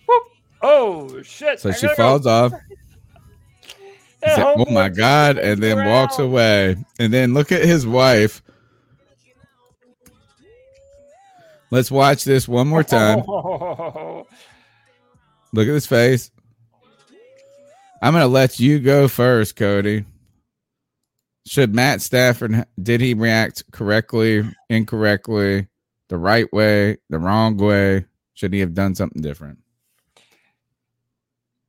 whoop, 0.07 0.23
oh 0.61 1.21
shit! 1.21 1.59
So 1.59 1.69
I 1.69 1.73
she 1.73 1.87
gotta 1.87 1.97
go. 1.97 2.03
falls 2.03 2.25
off. 2.25 2.53
Said, 4.23 4.39
oh 4.57 4.65
my 4.71 4.87
god, 4.89 5.37
and 5.37 5.61
then 5.61 5.85
walks 5.85 6.17
away. 6.17 6.77
And 6.97 7.13
then 7.13 7.33
look 7.35 7.51
at 7.51 7.63
his 7.63 7.85
wife. 7.85 8.41
Let's 11.71 11.91
watch 11.91 12.23
this 12.23 12.47
one 12.47 12.67
more 12.67 12.83
time. 12.83 13.19
Look 15.53 15.67
at 15.67 15.73
his 15.73 15.85
face. 15.85 16.31
I'm 18.01 18.13
gonna 18.13 18.27
let 18.27 18.59
you 18.59 18.79
go 18.79 19.07
first, 19.07 19.55
Cody. 19.55 20.05
Should 21.47 21.75
Matt 21.75 22.01
Stafford 22.01 22.65
did 22.81 23.01
he 23.01 23.13
react 23.13 23.63
correctly, 23.71 24.43
incorrectly, 24.69 25.67
the 26.09 26.17
right 26.17 26.51
way, 26.51 26.97
the 27.09 27.19
wrong 27.19 27.57
way? 27.57 28.05
Should 28.33 28.53
he 28.53 28.59
have 28.59 28.73
done 28.73 28.95
something 28.95 29.21
different? 29.21 29.59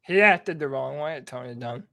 He 0.06 0.21
acted 0.21 0.59
the 0.59 0.68
wrong 0.68 0.99
way, 0.99 1.21
Tony 1.26 1.54
Dunn. 1.54 1.85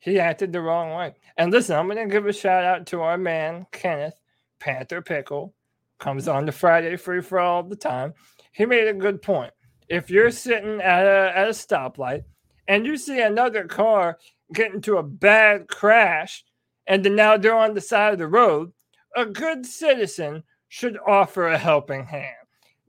He 0.00 0.18
acted 0.18 0.52
the 0.52 0.60
wrong 0.60 0.96
way. 0.96 1.14
And 1.36 1.52
listen, 1.52 1.76
I'm 1.76 1.86
going 1.86 2.08
to 2.08 2.12
give 2.12 2.26
a 2.26 2.32
shout 2.32 2.64
out 2.64 2.86
to 2.86 3.00
our 3.00 3.18
man, 3.18 3.66
Kenneth 3.72 4.14
Panther 4.58 5.02
Pickle. 5.02 5.54
Comes 5.98 6.28
on 6.28 6.46
the 6.46 6.52
Friday 6.52 6.96
free 6.96 7.20
for 7.20 7.40
all 7.40 7.62
the 7.62 7.76
time. 7.76 8.14
He 8.52 8.66
made 8.66 8.88
a 8.88 8.92
good 8.92 9.22
point. 9.22 9.52
If 9.88 10.10
you're 10.10 10.30
sitting 10.30 10.80
at 10.80 11.04
a, 11.04 11.36
at 11.36 11.48
a 11.48 11.52
stoplight 11.52 12.22
and 12.68 12.86
you 12.86 12.96
see 12.96 13.20
another 13.20 13.64
car 13.64 14.18
get 14.54 14.72
into 14.72 14.98
a 14.98 15.02
bad 15.02 15.66
crash 15.68 16.44
and 16.86 17.04
then 17.04 17.16
now 17.16 17.36
they're 17.36 17.54
on 17.54 17.74
the 17.74 17.80
side 17.80 18.12
of 18.12 18.18
the 18.18 18.28
road, 18.28 18.72
a 19.16 19.26
good 19.26 19.66
citizen 19.66 20.42
should 20.68 20.96
offer 21.06 21.48
a 21.48 21.58
helping 21.58 22.06
hand. 22.06 22.34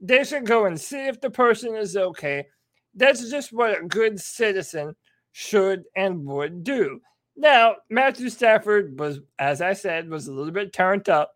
They 0.00 0.24
should 0.24 0.46
go 0.46 0.66
and 0.66 0.80
see 0.80 1.06
if 1.06 1.20
the 1.20 1.30
person 1.30 1.74
is 1.74 1.96
okay 1.96 2.46
that's 2.94 3.30
just 3.30 3.52
what 3.52 3.80
a 3.80 3.86
good 3.86 4.20
citizen 4.20 4.94
should 5.32 5.84
and 5.96 6.24
would 6.26 6.64
do. 6.64 7.00
Now, 7.36 7.76
Matthew 7.88 8.28
Stafford 8.28 8.98
was, 8.98 9.20
as 9.38 9.62
I 9.62 9.72
said, 9.72 10.08
was 10.08 10.26
a 10.26 10.32
little 10.32 10.52
bit 10.52 10.72
turned 10.72 11.08
up. 11.08 11.32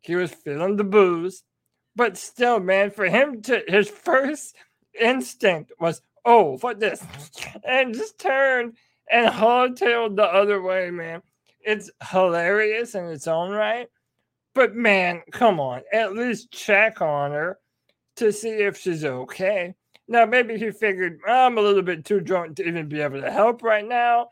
He 0.00 0.14
was 0.16 0.32
feeling 0.32 0.76
the 0.76 0.84
booze, 0.84 1.42
but 1.94 2.16
still, 2.16 2.60
man, 2.60 2.90
for 2.90 3.06
him 3.06 3.42
to 3.42 3.62
his 3.66 3.88
first 3.88 4.56
instinct 5.00 5.72
was, 5.80 6.02
"Oh, 6.26 6.58
what 6.58 6.80
this," 6.80 7.02
and 7.64 7.94
just 7.94 8.18
turned 8.18 8.76
and 9.10 9.28
hardtailed 9.28 10.16
the 10.16 10.24
other 10.24 10.60
way, 10.60 10.90
man. 10.90 11.22
It's 11.60 11.90
hilarious 12.10 12.94
in 12.94 13.06
its 13.06 13.26
own 13.28 13.52
right, 13.52 13.88
but 14.54 14.74
man, 14.74 15.22
come 15.32 15.60
on, 15.60 15.82
at 15.92 16.14
least 16.14 16.50
check 16.52 17.00
on 17.00 17.32
her 17.32 17.58
to 18.16 18.32
see 18.32 18.50
if 18.50 18.78
she's 18.78 19.04
okay. 19.04 19.74
Now, 20.08 20.26
maybe 20.26 20.58
he 20.58 20.70
figured 20.70 21.20
I'm 21.26 21.58
a 21.58 21.62
little 21.62 21.82
bit 21.82 22.04
too 22.04 22.20
drunk 22.20 22.56
to 22.56 22.66
even 22.68 22.88
be 22.88 23.00
able 23.00 23.20
to 23.20 23.30
help 23.30 23.62
right 23.62 23.86
now. 23.86 24.28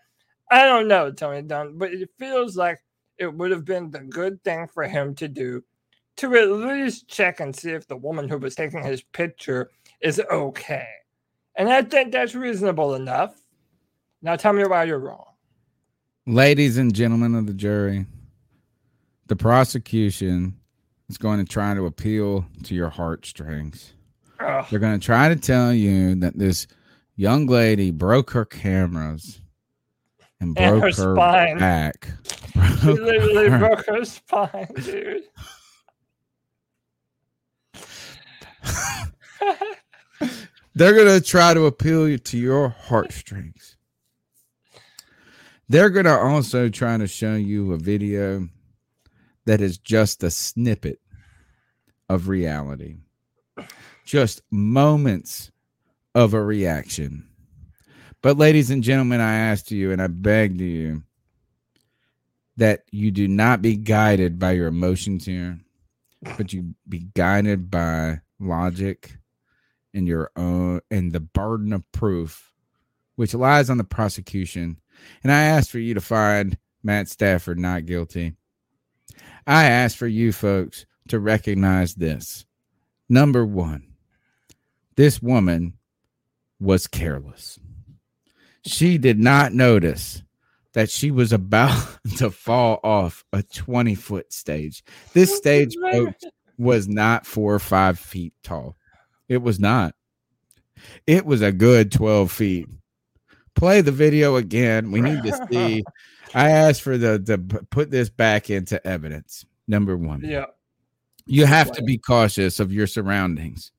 I 0.50 0.64
don't 0.66 0.88
know, 0.88 1.10
Tony 1.12 1.42
Dunn, 1.42 1.78
but 1.78 1.92
it 1.92 2.10
feels 2.18 2.56
like 2.56 2.80
it 3.18 3.32
would 3.34 3.50
have 3.50 3.64
been 3.64 3.90
the 3.90 4.00
good 4.00 4.42
thing 4.44 4.68
for 4.68 4.84
him 4.84 5.14
to 5.16 5.28
do 5.28 5.62
to 6.18 6.34
at 6.36 6.50
least 6.50 7.08
check 7.08 7.40
and 7.40 7.54
see 7.54 7.70
if 7.70 7.86
the 7.88 7.96
woman 7.96 8.28
who 8.28 8.38
was 8.38 8.54
taking 8.54 8.84
his 8.84 9.02
picture 9.02 9.70
is 10.00 10.20
okay. 10.30 10.86
And 11.56 11.68
I 11.68 11.82
think 11.82 12.12
that's 12.12 12.34
reasonable 12.34 12.94
enough. 12.94 13.34
Now 14.22 14.36
tell 14.36 14.52
me 14.52 14.64
why 14.64 14.84
you're 14.84 14.98
wrong. 14.98 15.24
Ladies 16.26 16.78
and 16.78 16.94
gentlemen 16.94 17.34
of 17.34 17.46
the 17.46 17.52
jury, 17.52 18.06
the 19.26 19.36
prosecution 19.36 20.58
is 21.08 21.18
going 21.18 21.38
to 21.38 21.50
try 21.50 21.74
to 21.74 21.84
appeal 21.86 22.46
to 22.64 22.74
your 22.74 22.88
heartstrings. 22.90 23.92
Ugh. 24.40 24.64
They're 24.70 24.78
going 24.80 24.98
to 24.98 25.04
try 25.04 25.28
to 25.28 25.36
tell 25.36 25.72
you 25.72 26.14
that 26.16 26.38
this 26.38 26.66
young 27.16 27.46
lady 27.46 27.90
broke 27.90 28.30
her 28.30 28.44
cameras 28.44 29.40
and 30.40 30.58
And 30.58 30.80
broke 30.80 30.94
her 30.96 31.04
her, 31.04 31.14
spine. 31.14 31.58
back. 31.58 32.08
She 32.80 32.86
literally 32.92 33.48
her- 33.50 33.58
broke 33.58 33.86
her 33.86 34.04
spine, 34.04 34.68
dude. 34.82 35.22
They're 40.76 40.92
to 41.20 41.24
try 41.24 41.54
to 41.54 41.66
appeal 41.66 42.18
to 42.18 42.38
your 42.38 42.68
heartstrings. 42.68 43.76
They're 45.68 45.90
to 46.04 46.18
also 46.18 46.68
try 46.68 46.98
to 46.98 47.06
show 47.06 47.34
you 47.34 47.72
a 47.72 47.78
video 47.78 48.48
that 49.46 49.60
is 49.60 49.78
just 49.78 50.24
a 50.24 50.30
snippet 50.30 51.00
of 52.08 52.28
reality, 52.28 52.96
just 54.04 54.42
moments 54.50 55.52
of 56.14 56.34
a 56.34 56.42
reaction. 56.42 57.28
But, 58.20 58.36
ladies 58.36 58.70
and 58.70 58.82
gentlemen, 58.82 59.20
I 59.20 59.34
ask 59.34 59.70
you 59.70 59.92
and 59.92 60.02
I 60.02 60.08
beg 60.08 60.60
you 60.60 61.04
that 62.56 62.82
you 62.90 63.10
do 63.10 63.28
not 63.28 63.62
be 63.62 63.76
guided 63.76 64.38
by 64.38 64.52
your 64.52 64.66
emotions 64.66 65.24
here, 65.24 65.60
but 66.36 66.52
you 66.52 66.74
be 66.88 67.00
guided 67.14 67.70
by 67.70 68.20
logic 68.40 69.18
and 69.94 70.06
your 70.06 70.30
own 70.36 70.80
and 70.90 71.12
the 71.12 71.20
burden 71.20 71.72
of 71.72 71.90
proof, 71.92 72.52
which 73.16 73.34
lies 73.34 73.70
on 73.70 73.78
the 73.78 73.84
prosecution. 73.84 74.80
And 75.22 75.32
I 75.32 75.42
ask 75.42 75.70
for 75.70 75.78
you 75.78 75.94
to 75.94 76.00
find 76.00 76.58
Matt 76.82 77.08
Stafford 77.08 77.58
not 77.58 77.86
guilty. 77.86 78.34
I 79.46 79.64
ask 79.64 79.96
for 79.96 80.06
you 80.06 80.32
folks 80.32 80.86
to 81.08 81.18
recognize 81.18 81.94
this. 81.94 82.44
Number 83.08 83.44
one, 83.44 83.94
this 84.96 85.20
woman 85.20 85.74
was 86.60 86.86
careless. 86.86 87.58
She 88.64 88.96
did 88.96 89.18
not 89.18 89.52
notice 89.52 90.22
that 90.72 90.90
she 90.90 91.10
was 91.10 91.32
about 91.32 91.98
to 92.16 92.30
fall 92.30 92.80
off 92.82 93.24
a 93.32 93.42
20 93.42 93.94
foot 93.94 94.32
stage. 94.32 94.82
This 95.12 95.36
stage, 95.36 95.76
folks, 95.92 96.24
was 96.58 96.88
not 96.88 97.26
four 97.26 97.54
or 97.54 97.58
five 97.58 97.98
feet 97.98 98.32
tall. 98.42 98.76
It 99.28 99.42
was 99.42 99.58
not. 99.58 99.94
It 101.06 101.24
was 101.24 101.42
a 101.42 101.52
good 101.52 101.90
12 101.92 102.30
feet. 102.30 102.68
Play 103.54 103.80
the 103.80 103.92
video 103.92 104.36
again. 104.36 104.90
We 104.90 105.00
need 105.00 105.22
to 105.22 105.46
see. 105.50 105.84
I 106.34 106.50
asked 106.50 106.82
for 106.82 106.98
the 106.98 107.20
to 107.20 107.38
put 107.38 107.90
this 107.90 108.08
back 108.10 108.50
into 108.50 108.84
evidence. 108.86 109.44
Number 109.68 109.96
one, 109.96 110.22
Yeah. 110.22 110.46
you 111.26 111.46
have 111.46 111.70
to 111.72 111.82
be 111.82 111.96
cautious 111.96 112.58
of 112.60 112.72
your 112.72 112.86
surroundings. 112.88 113.70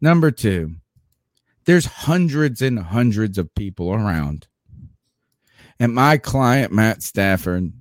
Number 0.00 0.30
two, 0.30 0.74
there's 1.64 1.86
hundreds 1.86 2.60
and 2.60 2.78
hundreds 2.78 3.38
of 3.38 3.54
people 3.54 3.92
around. 3.94 4.48
And 5.78 5.94
my 5.94 6.18
client, 6.18 6.72
Matt 6.72 7.02
Stafford, 7.02 7.72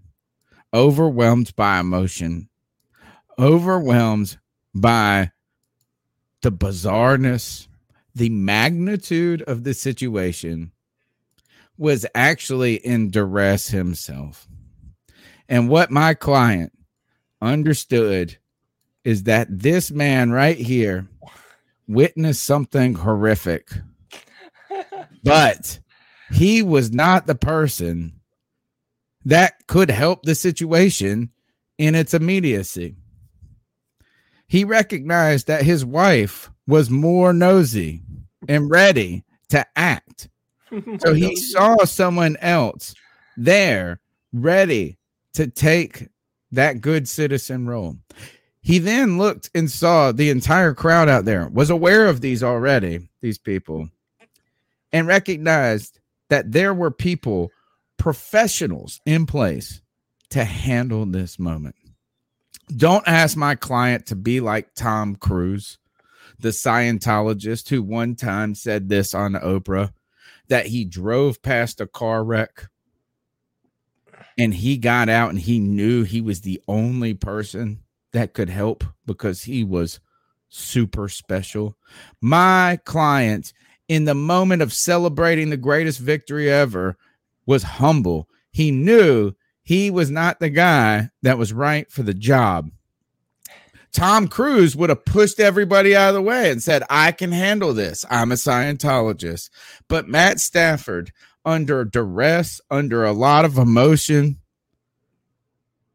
overwhelmed 0.73 1.55
by 1.55 1.79
emotion, 1.79 2.49
overwhelmed 3.39 4.37
by 4.73 5.31
the 6.45 6.51
bizarreness, 6.51 7.67
the 8.13 8.29
magnitude 8.29 9.41
of 9.41 9.63
the 9.63 9.73
situation, 9.73 10.71
was 11.75 12.05
actually 12.13 12.75
in 12.75 13.09
duress 13.09 13.69
himself. 13.69 14.47
And 15.49 15.69
what 15.69 15.89
my 15.89 16.13
client 16.13 16.71
understood 17.41 18.37
is 19.03 19.23
that 19.23 19.47
this 19.49 19.89
man 19.89 20.29
right 20.29 20.55
here 20.55 21.07
witnessed 21.87 22.43
something 22.43 22.93
horrific, 22.93 23.71
but 25.23 25.79
he 26.31 26.61
was 26.61 26.91
not 26.91 27.25
the 27.25 27.33
person 27.33 28.19
that 29.25 29.65
could 29.65 29.89
help 29.89 30.21
the 30.21 30.35
situation 30.35 31.31
in 31.79 31.95
its 31.95 32.13
immediacy. 32.13 32.97
He 34.55 34.63
recognized 34.63 35.47
that 35.47 35.65
his 35.65 35.83
wife 35.83 36.49
was 36.65 36.89
more 36.89 37.33
nosy 37.33 37.99
and 38.47 38.71
ready 38.71 39.25
to 39.49 39.65
act. 39.75 40.29
So 40.99 41.13
he 41.13 41.35
saw 41.35 41.83
someone 41.83 42.37
else 42.37 42.95
there 43.35 43.99
ready 44.31 44.97
to 45.33 45.47
take 45.47 46.07
that 46.53 46.79
good 46.79 47.09
citizen 47.09 47.67
role. 47.67 47.97
He 48.61 48.79
then 48.79 49.17
looked 49.17 49.49
and 49.53 49.69
saw 49.69 50.13
the 50.13 50.29
entire 50.29 50.73
crowd 50.73 51.09
out 51.09 51.25
there, 51.25 51.49
was 51.49 51.69
aware 51.69 52.07
of 52.07 52.21
these 52.21 52.41
already, 52.41 53.09
these 53.19 53.37
people, 53.37 53.89
and 54.93 55.05
recognized 55.05 55.99
that 56.29 56.53
there 56.53 56.73
were 56.73 56.91
people, 56.91 57.51
professionals 57.97 59.01
in 59.05 59.25
place 59.25 59.81
to 60.29 60.45
handle 60.45 61.05
this 61.05 61.37
moment. 61.39 61.75
Don't 62.73 63.07
ask 63.07 63.37
my 63.37 63.55
client 63.55 64.07
to 64.07 64.15
be 64.15 64.39
like 64.39 64.73
Tom 64.73 65.15
Cruise, 65.15 65.77
the 66.39 66.49
Scientologist 66.49 67.69
who 67.69 67.83
one 67.83 68.15
time 68.15 68.55
said 68.55 68.89
this 68.89 69.13
on 69.13 69.33
Oprah 69.33 69.93
that 70.47 70.67
he 70.67 70.85
drove 70.85 71.41
past 71.41 71.81
a 71.81 71.87
car 71.87 72.23
wreck 72.23 72.69
and 74.37 74.53
he 74.53 74.77
got 74.77 75.09
out 75.09 75.29
and 75.29 75.39
he 75.39 75.59
knew 75.59 76.03
he 76.03 76.21
was 76.21 76.41
the 76.41 76.61
only 76.67 77.13
person 77.13 77.81
that 78.11 78.33
could 78.33 78.49
help 78.49 78.83
because 79.05 79.43
he 79.43 79.63
was 79.63 79.99
super 80.49 81.07
special. 81.09 81.77
My 82.21 82.79
client, 82.85 83.53
in 83.87 84.05
the 84.05 84.15
moment 84.15 84.61
of 84.61 84.73
celebrating 84.73 85.49
the 85.49 85.57
greatest 85.57 85.99
victory 85.99 86.49
ever, 86.49 86.97
was 87.45 87.63
humble. 87.63 88.27
He 88.51 88.71
knew 88.71 89.33
he 89.65 89.89
was 89.89 90.11
not 90.11 90.39
the 90.39 90.49
guy 90.49 91.09
that 91.23 91.37
was 91.37 91.51
right 91.51 91.91
for 91.91 92.03
the 92.03 92.13
job. 92.13 92.69
Tom 93.91 94.27
Cruise 94.27 94.75
would 94.75 94.89
have 94.89 95.05
pushed 95.05 95.39
everybody 95.39 95.95
out 95.95 96.09
of 96.09 96.15
the 96.15 96.21
way 96.21 96.51
and 96.51 96.61
said, 96.61 96.83
I 96.89 97.11
can 97.11 97.31
handle 97.31 97.73
this. 97.73 98.05
I'm 98.09 98.31
a 98.31 98.35
Scientologist. 98.35 99.49
But 99.87 100.07
Matt 100.07 100.39
Stafford, 100.39 101.11
under 101.43 101.83
duress, 101.83 102.61
under 102.69 103.05
a 103.05 103.13
lot 103.13 103.43
of 103.45 103.57
emotion, 103.57 104.37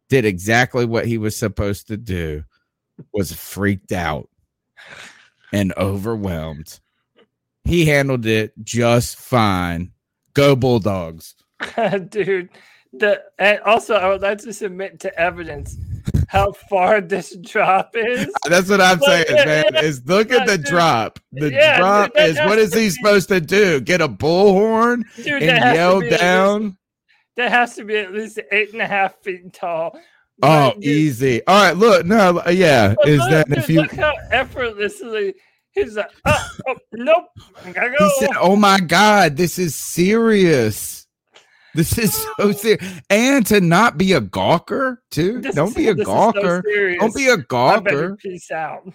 did 0.08 0.24
exactly 0.24 0.84
what 0.84 1.06
he 1.06 1.18
was 1.18 1.36
supposed 1.36 1.86
to 1.88 1.96
do, 1.96 2.42
was 3.12 3.32
freaked 3.32 3.92
out 3.92 4.28
and 5.52 5.72
overwhelmed. 5.76 6.80
He 7.64 7.86
handled 7.86 8.26
it 8.26 8.52
just 8.64 9.16
fine. 9.16 9.92
Go 10.34 10.56
Bulldogs. 10.56 11.34
Dude, 12.08 12.48
the 12.92 13.22
and 13.38 13.60
also 13.60 13.94
I 13.94 14.08
would 14.08 14.20
like 14.22 14.38
to 14.38 14.52
submit 14.52 15.00
to 15.00 15.18
evidence 15.18 15.76
how 16.28 16.52
far 16.52 17.00
this 17.00 17.36
drop 17.36 17.90
is. 17.94 18.28
That's 18.48 18.68
what 18.68 18.80
I'm 18.80 18.98
Look, 18.98 19.08
saying, 19.08 19.26
man. 19.46 19.64
yeah, 19.74 19.80
Is 19.82 20.04
look 20.06 20.30
at 20.30 20.46
the 20.46 20.56
dude. 20.58 20.66
drop. 20.66 21.18
The 21.32 21.50
Yeah, 21.52 21.78
drop 21.78 22.14
that 22.14 22.28
is 22.30 22.36
what 22.38 22.58
is 22.58 22.72
he 22.74 22.90
supposed 22.90 23.28
to 23.28 23.40
do? 23.40 23.80
Get 23.80 24.00
a 24.00 24.08
bullhorn 24.08 25.02
Dude, 25.16 25.42
and 25.42 25.74
yell 25.76 25.96
at 25.98 26.04
least- 26.10 26.20
down? 26.20 26.76
that 27.36 27.50
has 27.50 27.74
to 27.76 27.84
be 27.84 27.96
at 27.96 28.12
least 28.12 28.38
eight 28.52 28.72
and 28.72 28.82
a 28.82 28.86
half 28.86 29.14
feet 29.22 29.52
tall. 29.52 29.98
Oh, 30.42 30.72
dude, 30.74 30.84
easy. 30.84 31.44
All 31.46 31.62
right, 31.64 31.76
look, 31.76 32.04
no, 32.06 32.42
yeah. 32.48 32.94
but 32.96 33.08
Is 33.08 33.18
look, 33.20 33.30
that 33.30 33.48
dude, 33.48 33.58
if 33.58 33.68
you 33.70 33.82
look 33.82 33.92
how 33.92 34.12
effortlessly 34.30 35.34
he's 35.72 35.96
like, 35.96 36.10
oh, 36.26 36.48
oh, 36.68 36.76
nope, 36.92 37.26
I 37.64 37.72
gotta 37.72 37.96
he 37.98 38.10
said, 38.18 38.30
Oh 38.40 38.56
my 38.56 38.78
god, 38.80 39.36
this 39.36 39.58
is 39.58 39.74
serious. 39.74 40.99
This 41.74 41.96
is 41.98 42.26
so 42.36 42.52
serious. 42.52 43.00
And 43.10 43.46
to 43.46 43.60
not 43.60 43.96
be 43.96 44.12
a 44.14 44.20
gawker, 44.20 44.96
too. 45.10 45.40
This 45.40 45.54
Don't 45.54 45.74
be 45.76 45.88
a 45.88 45.92
is 45.92 45.98
so 45.98 46.04
gawker. 46.04 46.62
serious. 46.64 47.00
Don't 47.00 47.14
be 47.14 47.28
a 47.28 47.36
gawker. 47.36 48.18
peace 48.18 48.50
out. 48.50 48.92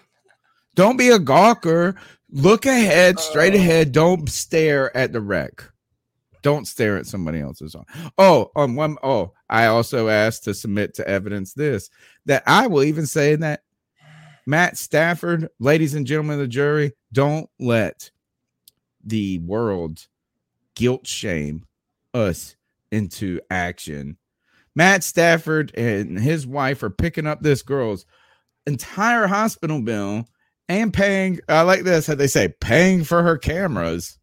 Don't 0.76 0.98
be 0.98 1.10
a 1.10 1.20
gawker. 1.20 1.96
Look 2.32 2.66
ahead, 2.66 3.20
straight 3.20 3.54
Oh. 3.54 3.58
ahead. 3.58 3.92
Don't 3.94 4.28
stare 4.30 4.96
at 4.96 5.14
the 5.14 5.22
wreck. 5.22 5.64
Don't 6.42 6.68
stare 6.68 6.98
at 6.98 7.06
somebody 7.08 7.40
else's 7.40 7.76
arm. 7.76 7.86
Oh, 8.18 8.52
um, 8.56 8.76
one. 8.76 8.98
Oh, 9.02 9.32
I 9.50 9.68
also 9.68 10.10
asked 10.10 10.44
to 10.44 10.54
submit 10.54 10.94
to 10.96 11.08
evidence 11.08 11.54
this 11.54 11.90
that 12.26 12.44
I 12.46 12.68
will 12.68 12.84
even 12.84 13.06
say 13.08 13.36
that 13.38 13.62
Matt 14.46 14.78
Stafford, 14.78 15.50
ladies 15.60 15.94
and 15.96 16.06
gentlemen 16.06 16.34
of 16.36 16.40
the 16.42 16.48
jury, 16.48 16.92
don't 17.14 17.50
let 17.60 18.12
the 19.04 19.40
world 19.40 20.06
guilt 20.76 21.08
shame 21.08 21.66
us 22.14 22.56
into 22.92 23.40
action. 23.50 24.18
Matt 24.76 25.04
Stafford 25.04 25.74
and 25.76 26.20
his 26.20 26.46
wife 26.46 26.84
are 26.84 26.90
picking 26.90 27.28
up 27.28 27.42
this 27.42 27.62
girl's 27.62 28.06
entire 28.66 29.28
hospital 29.28 29.82
bill 29.82 30.26
and 30.68 30.94
paying 30.94 31.40
I 31.48 31.62
like 31.62 31.84
this 31.84 32.08
how 32.08 32.16
they 32.16 32.28
say 32.28 32.54
paying 32.60 33.04
for 33.04 33.24
her 33.24 33.38
cameras. 33.38 34.18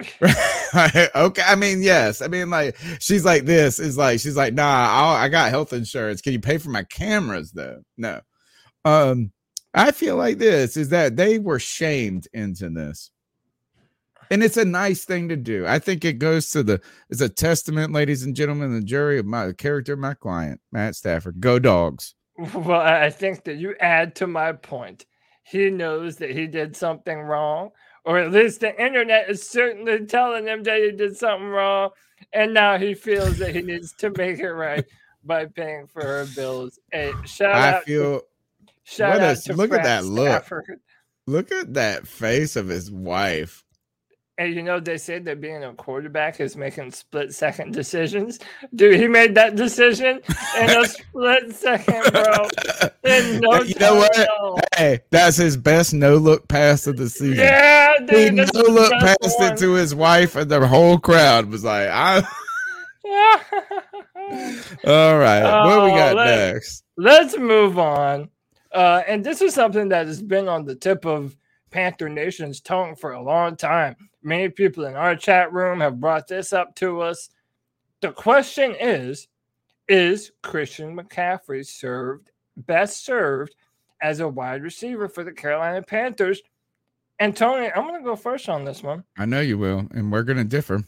okay, 0.22 1.42
I 1.46 1.56
mean, 1.56 1.82
yes. 1.82 2.22
I 2.22 2.28
mean, 2.28 2.48
like 2.48 2.76
she's 3.00 3.24
like 3.24 3.44
this 3.44 3.78
is 3.78 3.98
like 3.98 4.20
she's 4.20 4.36
like, 4.36 4.54
nah, 4.54 4.88
I'll, 4.90 5.16
I 5.16 5.28
got 5.28 5.50
health 5.50 5.72
insurance. 5.72 6.22
Can 6.22 6.32
you 6.32 6.40
pay 6.40 6.58
for 6.58 6.70
my 6.70 6.84
cameras 6.84 7.52
though? 7.52 7.82
No. 7.98 8.20
Um, 8.84 9.32
I 9.74 9.92
feel 9.92 10.16
like 10.16 10.38
this 10.38 10.76
is 10.76 10.88
that 10.88 11.16
they 11.16 11.38
were 11.38 11.58
shamed 11.58 12.28
into 12.32 12.70
this. 12.70 13.10
And 14.30 14.44
it's 14.44 14.56
a 14.56 14.64
nice 14.64 15.04
thing 15.04 15.28
to 15.28 15.36
do. 15.36 15.66
I 15.66 15.80
think 15.80 16.04
it 16.04 16.14
goes 16.20 16.50
to 16.52 16.62
the 16.62 16.80
it's 17.08 17.20
a 17.20 17.28
testament, 17.28 17.92
ladies 17.92 18.22
and 18.22 18.34
gentlemen, 18.36 18.72
the 18.72 18.80
jury 18.80 19.18
of 19.18 19.26
my 19.26 19.52
character 19.52 19.96
my 19.96 20.14
client, 20.14 20.60
Matt 20.70 20.94
Stafford. 20.94 21.40
Go 21.40 21.58
dogs. 21.58 22.14
Well, 22.54 22.80
I 22.80 23.10
think 23.10 23.44
that 23.44 23.56
you 23.58 23.74
add 23.80 24.14
to 24.16 24.26
my 24.26 24.52
point. 24.52 25.04
He 25.42 25.68
knows 25.68 26.16
that 26.16 26.30
he 26.30 26.46
did 26.46 26.74
something 26.74 27.18
wrong, 27.18 27.70
or 28.06 28.18
at 28.18 28.30
least 28.30 28.60
the 28.60 28.82
internet 28.82 29.28
is 29.28 29.46
certainly 29.46 30.06
telling 30.06 30.46
him 30.46 30.62
that 30.62 30.80
he 30.80 30.90
did 30.92 31.16
something 31.18 31.48
wrong, 31.48 31.90
and 32.32 32.54
now 32.54 32.78
he 32.78 32.94
feels 32.94 33.36
that 33.38 33.54
he 33.54 33.60
needs 33.60 33.92
to 33.98 34.10
make 34.16 34.38
it 34.38 34.52
right 34.52 34.86
by 35.24 35.44
paying 35.46 35.86
for 35.86 36.02
her 36.02 36.26
bills. 36.34 36.78
Hey, 36.92 37.12
shout 37.26 37.54
I 37.54 37.72
out! 37.74 37.84
feel 37.84 38.20
to, 38.20 38.24
shout 38.84 39.20
a- 39.20 39.42
to 39.42 39.52
look 39.52 39.72
at 39.74 39.82
that 39.82 40.04
look. 40.06 40.28
Stafford. 40.28 40.80
look 41.26 41.52
at 41.52 41.74
that 41.74 42.06
face 42.06 42.56
of 42.56 42.68
his 42.68 42.90
wife. 42.90 43.64
And 44.40 44.54
you 44.54 44.62
know 44.62 44.80
they 44.80 44.96
say 44.96 45.18
that 45.18 45.38
being 45.42 45.62
a 45.64 45.74
quarterback 45.74 46.40
is 46.40 46.56
making 46.56 46.92
split 46.92 47.34
second 47.34 47.74
decisions. 47.74 48.38
Dude, 48.74 48.98
he 48.98 49.06
made 49.06 49.34
that 49.34 49.54
decision 49.54 50.18
in 50.58 50.70
a 50.70 50.84
split 50.88 51.54
second, 51.54 52.10
bro. 52.10 52.48
In 53.04 53.40
no 53.42 53.60
you 53.62 53.74
know 53.78 53.96
what? 53.96 54.14
time 54.14 54.22
at 54.22 54.28
all. 54.40 54.58
Hey, 54.74 55.00
that's 55.10 55.36
his 55.36 55.58
best 55.58 55.92
no 55.92 56.16
look 56.16 56.48
pass 56.48 56.86
of 56.86 56.96
the 56.96 57.10
season. 57.10 57.36
Yeah, 57.36 57.92
dude. 58.06 58.16
he 58.16 58.30
no 58.30 58.46
look 58.62 58.92
passed 58.92 59.38
one. 59.38 59.52
it 59.52 59.58
to 59.58 59.72
his 59.74 59.94
wife, 59.94 60.34
and 60.36 60.50
the 60.50 60.66
whole 60.66 60.98
crowd 60.98 61.50
was 61.50 61.62
like, 61.62 61.88
I 61.90 62.22
all 64.86 65.18
right. 65.18 65.42
what 65.66 65.84
we 65.84 65.90
Oh, 65.90 65.96
got 65.96 66.16
let- 66.16 66.54
next? 66.54 66.82
Let's 66.96 67.36
move 67.36 67.78
on. 67.78 68.30
Uh, 68.72 69.02
and 69.06 69.22
this 69.22 69.42
is 69.42 69.52
something 69.52 69.90
that 69.90 70.06
has 70.06 70.22
been 70.22 70.48
on 70.48 70.64
the 70.64 70.74
tip 70.76 71.04
of 71.04 71.36
Panther 71.70 72.08
Nation's 72.08 72.60
tongue 72.62 72.94
for 72.96 73.12
a 73.12 73.22
long 73.22 73.56
time. 73.56 73.96
Many 74.22 74.48
people 74.48 74.84
in 74.84 74.94
our 74.94 75.16
chat 75.16 75.52
room 75.52 75.80
have 75.80 76.00
brought 76.00 76.28
this 76.28 76.52
up 76.52 76.74
to 76.76 77.00
us. 77.00 77.30
The 78.00 78.12
question 78.12 78.74
is 78.78 79.28
Is 79.88 80.32
Christian 80.42 80.96
McCaffrey 80.96 81.66
served 81.66 82.30
best 82.56 83.04
served 83.04 83.54
as 84.02 84.20
a 84.20 84.28
wide 84.28 84.62
receiver 84.62 85.08
for 85.08 85.24
the 85.24 85.32
Carolina 85.32 85.82
Panthers? 85.82 86.42
And 87.18 87.36
Tony, 87.36 87.70
I'm 87.74 87.86
going 87.86 88.00
to 88.00 88.04
go 88.04 88.16
first 88.16 88.48
on 88.48 88.64
this 88.64 88.82
one. 88.82 89.04
I 89.18 89.26
know 89.26 89.40
you 89.40 89.58
will, 89.58 89.86
and 89.90 90.10
we're 90.10 90.22
gonna 90.22 90.44
differ. 90.44 90.82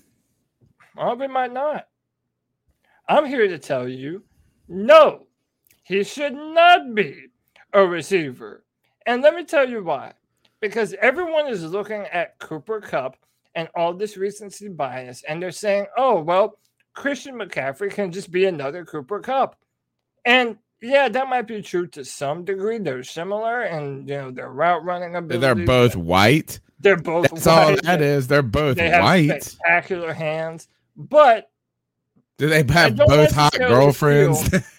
Or 0.97 1.14
we 1.14 1.27
might 1.27 1.53
not. 1.53 1.88
I'm 3.09 3.27
here 3.27 3.49
to 3.49 3.59
tell 3.59 3.88
you 3.88 4.23
no, 4.68 5.27
he 5.83 6.05
should 6.05 6.33
not 6.33 6.95
be 6.95 7.27
a 7.73 7.85
receiver. 7.87 8.64
And 9.07 9.21
let 9.23 9.35
me 9.35 9.45
tell 9.45 9.68
you 9.68 9.83
why. 9.83 10.14
Because 10.62 10.94
everyone 11.03 11.48
is 11.48 11.62
looking 11.64 12.07
at 12.12 12.38
Cooper 12.38 12.81
Kupp 12.81 13.16
and 13.55 13.68
all 13.75 13.92
this 13.92 14.16
recency 14.16 14.68
bias, 14.68 15.22
and 15.29 15.42
they're 15.42 15.51
saying, 15.51 15.87
oh, 15.98 16.22
well, 16.22 16.59
Christian 16.94 17.35
McCaffrey 17.35 17.90
can 17.90 18.12
just 18.12 18.31
be 18.31 18.46
another 18.46 18.85
Cooper 18.85 19.20
Kupp. 19.20 19.57
And 20.25 20.57
yeah, 20.81 21.09
that 21.09 21.29
might 21.29 21.48
be 21.48 21.62
true 21.62 21.87
to 21.88 22.05
some 22.05 22.44
degree. 22.44 22.79
They're 22.79 23.03
similar 23.03 23.62
and, 23.62 24.09
you 24.09 24.14
know, 24.16 24.31
their 24.31 24.51
route 24.51 24.85
running 24.85 25.16
ability. 25.16 25.40
They're 25.40 25.66
both 25.66 25.96
white. 25.96 26.61
They're 26.81 26.96
both 26.96 27.31
That's 27.31 27.46
all 27.46 27.70
white. 27.72 27.83
that 27.83 28.01
is. 28.01 28.27
They're 28.29 28.42
both 28.42 28.77
They 28.77 28.88
have 28.90 29.03
white. 29.03 29.42
spectacular 29.42 30.12
hands. 30.12 30.68
But 30.96 31.51
Do 32.38 32.48
they 32.48 32.64
have 32.72 32.96
both 32.96 33.33
hot 33.33 33.55
girlfriends? 33.57 34.48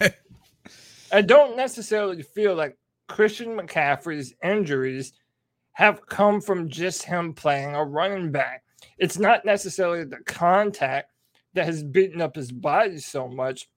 I 1.12 1.22
don't 1.22 1.56
necessarily 1.56 2.22
feel 2.22 2.54
like 2.54 2.76
Christian 3.08 3.56
McCaffrey's 3.56 4.34
injuries 4.42 5.12
have 5.74 6.06
come 6.06 6.40
from 6.40 6.68
just 6.68 7.02
him 7.02 7.34
playing 7.34 7.74
a 7.74 7.84
running 7.84 8.32
back. 8.32 8.62
it's 8.98 9.18
not 9.18 9.44
necessarily 9.44 10.04
the 10.04 10.20
contact 10.24 11.10
that 11.54 11.66
has 11.66 11.82
beaten 11.82 12.20
up 12.20 12.34
his 12.34 12.52
body 12.52 12.98
so 12.98 13.28
much. 13.28 13.68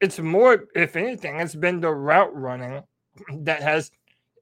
It's 0.00 0.18
more, 0.18 0.64
if 0.74 0.96
anything, 0.96 1.40
it's 1.40 1.54
been 1.54 1.80
the 1.80 1.90
route 1.90 2.34
running 2.34 2.82
that 3.44 3.62
has 3.62 3.90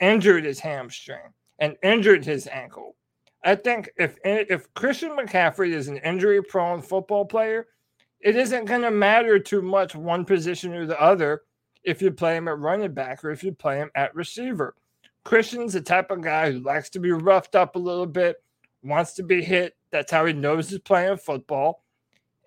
injured 0.00 0.44
his 0.44 0.60
hamstring 0.60 1.32
and 1.58 1.76
injured 1.82 2.24
his 2.24 2.46
ankle. 2.46 2.96
I 3.44 3.54
think 3.54 3.90
if 3.96 4.18
if 4.24 4.72
Christian 4.74 5.10
McCaffrey 5.10 5.72
is 5.72 5.88
an 5.88 5.96
injury 5.98 6.42
prone 6.42 6.82
football 6.82 7.24
player, 7.24 7.68
it 8.20 8.36
isn't 8.36 8.66
going 8.66 8.82
to 8.82 8.90
matter 8.90 9.38
too 9.38 9.62
much 9.62 9.94
one 9.94 10.24
position 10.24 10.74
or 10.74 10.86
the 10.86 11.00
other 11.00 11.42
if 11.82 12.02
you 12.02 12.10
play 12.10 12.36
him 12.36 12.48
at 12.48 12.58
running 12.58 12.92
back 12.92 13.24
or 13.24 13.30
if 13.30 13.42
you 13.42 13.52
play 13.52 13.78
him 13.78 13.90
at 13.94 14.14
receiver. 14.14 14.74
Christian's 15.30 15.74
the 15.74 15.80
type 15.80 16.10
of 16.10 16.22
guy 16.22 16.50
who 16.50 16.58
likes 16.58 16.90
to 16.90 16.98
be 16.98 17.12
roughed 17.12 17.54
up 17.54 17.76
a 17.76 17.78
little 17.78 18.04
bit, 18.04 18.42
wants 18.82 19.12
to 19.12 19.22
be 19.22 19.40
hit. 19.40 19.76
That's 19.92 20.10
how 20.10 20.26
he 20.26 20.32
knows 20.32 20.70
he's 20.70 20.80
playing 20.80 21.18
football. 21.18 21.84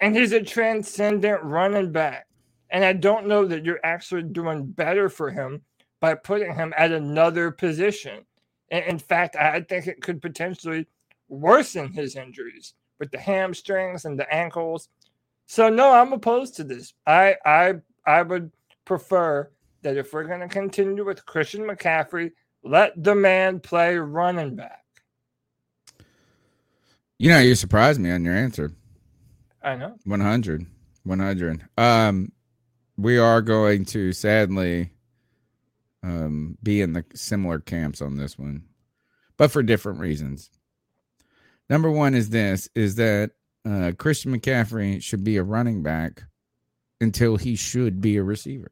And 0.01 0.13
he's 0.13 0.33
a 0.33 0.43
transcendent 0.43 1.41
running 1.43 1.93
back. 1.93 2.27
And 2.71 2.83
I 2.83 2.91
don't 2.91 3.25
know 3.25 3.45
that 3.45 3.63
you're 3.63 3.79
actually 3.85 4.23
doing 4.23 4.65
better 4.65 5.07
for 5.07 5.31
him 5.31 5.61
by 6.01 6.15
putting 6.15 6.53
him 6.53 6.73
at 6.77 6.91
another 6.91 7.51
position. 7.51 8.25
In 8.69 8.99
fact, 8.99 9.37
I 9.37 9.61
think 9.61 9.87
it 9.87 10.01
could 10.01 10.21
potentially 10.21 10.85
worsen 11.29 11.93
his 11.93 12.17
injuries 12.17 12.73
with 12.99 13.11
the 13.11 13.17
hamstrings 13.17 14.03
and 14.03 14.19
the 14.19 14.29
ankles. 14.29 14.89
So 15.45 15.69
no, 15.69 15.93
I'm 15.93 16.11
opposed 16.11 16.57
to 16.57 16.65
this. 16.65 16.93
I 17.07 17.37
I 17.45 17.75
I 18.05 18.23
would 18.23 18.51
prefer 18.83 19.49
that 19.83 19.95
if 19.95 20.11
we're 20.11 20.25
going 20.25 20.41
to 20.41 20.49
continue 20.49 21.05
with 21.05 21.25
Christian 21.25 21.61
McCaffrey, 21.61 22.31
let 22.63 23.01
the 23.01 23.15
man 23.15 23.59
play 23.59 23.97
running 23.97 24.55
back. 24.55 24.83
You 27.19 27.29
know, 27.29 27.39
you 27.39 27.55
surprised 27.55 27.99
me 27.99 28.11
on 28.11 28.25
your 28.25 28.35
answer. 28.35 28.71
I 29.61 29.75
know. 29.75 29.95
100. 30.05 30.65
100. 31.03 31.65
Um, 31.77 32.31
we 32.97 33.17
are 33.17 33.41
going 33.41 33.85
to 33.85 34.13
sadly 34.13 34.91
um, 36.03 36.57
be 36.61 36.81
in 36.81 36.93
the 36.93 37.05
similar 37.13 37.59
camps 37.59 38.01
on 38.01 38.17
this 38.17 38.37
one, 38.37 38.63
but 39.37 39.51
for 39.51 39.63
different 39.63 39.99
reasons. 39.99 40.49
Number 41.69 41.89
one 41.89 42.13
is 42.13 42.29
this 42.29 42.69
is 42.75 42.95
that 42.95 43.31
uh, 43.65 43.93
Christian 43.97 44.37
McCaffrey 44.37 45.01
should 45.01 45.23
be 45.23 45.37
a 45.37 45.43
running 45.43 45.81
back 45.81 46.23
until 46.99 47.37
he 47.37 47.55
should 47.55 48.01
be 48.01 48.17
a 48.17 48.23
receiver. 48.23 48.71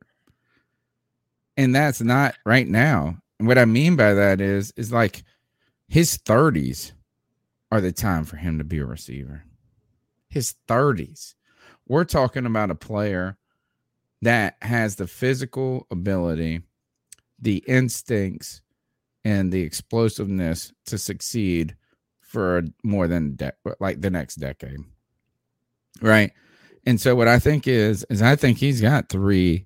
And 1.56 1.74
that's 1.74 2.02
not 2.02 2.36
right 2.46 2.68
now. 2.68 3.18
What 3.42 3.58
I 3.58 3.66
mean 3.66 3.96
by 3.96 4.14
that 4.14 4.40
is 4.40 4.72
is 4.78 4.92
like 4.92 5.24
his 5.88 6.18
30s 6.18 6.94
are 7.72 7.82
the 7.82 7.92
time 7.92 8.24
for 8.24 8.38
him 8.38 8.58
to 8.58 8.64
be 8.64 8.80
a 8.80 8.86
receiver. 8.86 9.44
His 10.30 10.56
30s. 10.68 11.36
We're 11.88 12.06
talking 12.06 12.46
about 12.46 12.72
a 12.72 12.76
player 12.76 13.38
that 14.22 14.56
has 14.62 14.96
the 14.96 15.08
physical 15.08 15.88
ability, 15.90 16.62
the 17.40 17.64
instincts, 17.68 18.62
and 19.26 19.52
the 19.52 19.62
explosiveness 19.62 20.72
to 20.86 20.98
succeed 20.98 21.76
for 22.22 22.64
more 22.84 23.08
than 23.08 23.36
de- 23.36 23.54
like 23.80 24.02
the 24.02 24.10
next 24.10 24.36
decade. 24.36 24.80
Right? 26.02 26.32
And 26.86 27.00
so 27.00 27.16
what 27.16 27.28
I 27.28 27.40
think 27.40 27.68
is 27.68 28.06
is 28.10 28.22
I 28.22 28.36
think 28.36 28.58
he's 28.58 28.82
got 28.82 29.10
3 29.10 29.66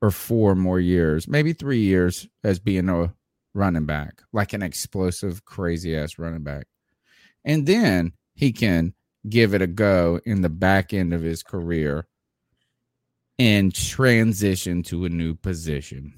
or 0.00 0.10
4 0.10 0.54
more 0.54 0.80
years, 0.80 1.28
maybe 1.28 1.52
3 1.52 1.80
years 1.80 2.28
as 2.44 2.58
being 2.58 2.88
a 2.88 3.14
running 3.54 3.86
back, 3.86 4.22
like 4.32 4.52
an 4.52 4.62
explosive 4.62 5.44
crazy 5.44 5.96
ass 5.96 6.18
running 6.18 6.42
back. 6.44 6.66
And 7.44 7.66
then 7.66 8.12
he 8.34 8.52
can 8.52 8.94
give 9.28 9.54
it 9.54 9.62
a 9.62 9.66
go 9.66 10.20
in 10.24 10.42
the 10.42 10.48
back 10.48 10.92
end 10.94 11.12
of 11.12 11.22
his 11.22 11.42
career 11.42 12.06
and 13.38 13.74
transition 13.74 14.82
to 14.84 15.04
a 15.04 15.08
new 15.08 15.34
position. 15.34 16.12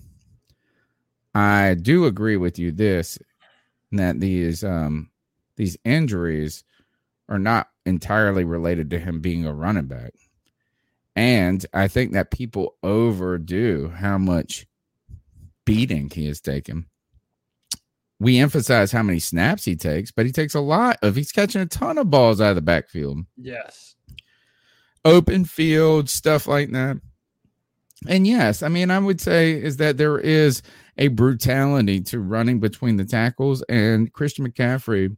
I 1.35 1.75
do 1.75 2.07
agree 2.07 2.37
with 2.37 2.59
you 2.59 2.73
this 2.73 3.19
that 3.93 4.21
these 4.21 4.65
um 4.65 5.11
these 5.57 5.77
injuries 5.85 6.65
are 7.29 7.39
not 7.39 7.69
entirely 7.87 8.45
related 8.45 8.91
to 8.91 8.99
him 8.99 9.21
being 9.21 9.47
a 9.47 9.53
running 9.53 9.87
back. 9.87 10.13
And 11.17 11.65
I 11.73 11.89
think 11.89 12.13
that 12.13 12.31
people 12.31 12.77
overdo 12.83 13.89
how 13.89 14.19
much 14.19 14.67
beating 15.65 16.11
he 16.11 16.27
has 16.27 16.41
taken. 16.41 16.87
We 18.19 18.39
emphasize 18.39 18.93
how 18.93 19.03
many 19.03 19.19
snaps 19.19 19.65
he 19.65 19.77
takes, 19.77 20.11
but 20.11 20.27
he 20.27 20.33
takes 20.33 20.55
a 20.55 20.61
lot 20.61 20.99
of 21.03 21.17
he's 21.17 21.33
catching 21.33 21.63
a 21.63 21.67
ton 21.67 21.99
of 21.99 22.11
balls 22.11 22.41
out 22.41 22.51
of 22.51 22.57
the 22.57 22.63
backfield. 22.63 23.21
Yes. 23.37 23.95
Open 25.05 25.47
field, 25.47 26.11
stuff 26.11 26.47
like 26.47 26.71
that. 26.73 27.01
And 28.09 28.27
yes, 28.27 28.63
I 28.63 28.69
mean, 28.69 28.91
I 28.91 28.99
would 28.99 29.21
say 29.21 29.53
is 29.53 29.79
that 29.79 29.97
there 29.97 30.19
is 30.19 30.63
a 30.97 31.09
brutality 31.09 32.01
to 32.03 32.21
running 32.21 32.61
between 32.61 32.97
the 32.97 33.05
tackles, 33.05 33.63
and 33.63 34.13
Christian 34.13 34.47
McCaffrey 34.47 35.17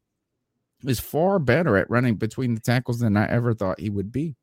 is 0.85 1.01
far 1.01 1.39
better 1.39 1.77
at 1.77 1.91
running 1.91 2.17
between 2.17 2.55
the 2.55 2.61
tackles 2.61 2.99
than 2.99 3.17
I 3.17 3.29
ever 3.29 3.55
thought 3.55 3.81
he 3.81 3.91
would 3.91 4.13
be. 4.13 4.37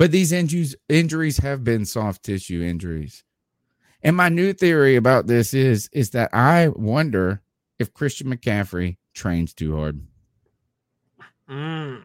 But 0.00 0.12
these 0.12 0.32
injuries 0.32 0.74
injuries 0.88 1.36
have 1.36 1.62
been 1.62 1.84
soft 1.84 2.22
tissue 2.22 2.62
injuries. 2.62 3.22
And 4.02 4.16
my 4.16 4.30
new 4.30 4.54
theory 4.54 4.96
about 4.96 5.26
this 5.26 5.52
is 5.52 5.90
is 5.92 6.08
that 6.12 6.30
I 6.32 6.68
wonder 6.68 7.42
if 7.78 7.92
Christian 7.92 8.34
McCaffrey 8.34 8.96
trains 9.12 9.52
too 9.52 9.76
hard. 9.76 10.00
Mm. 11.50 12.04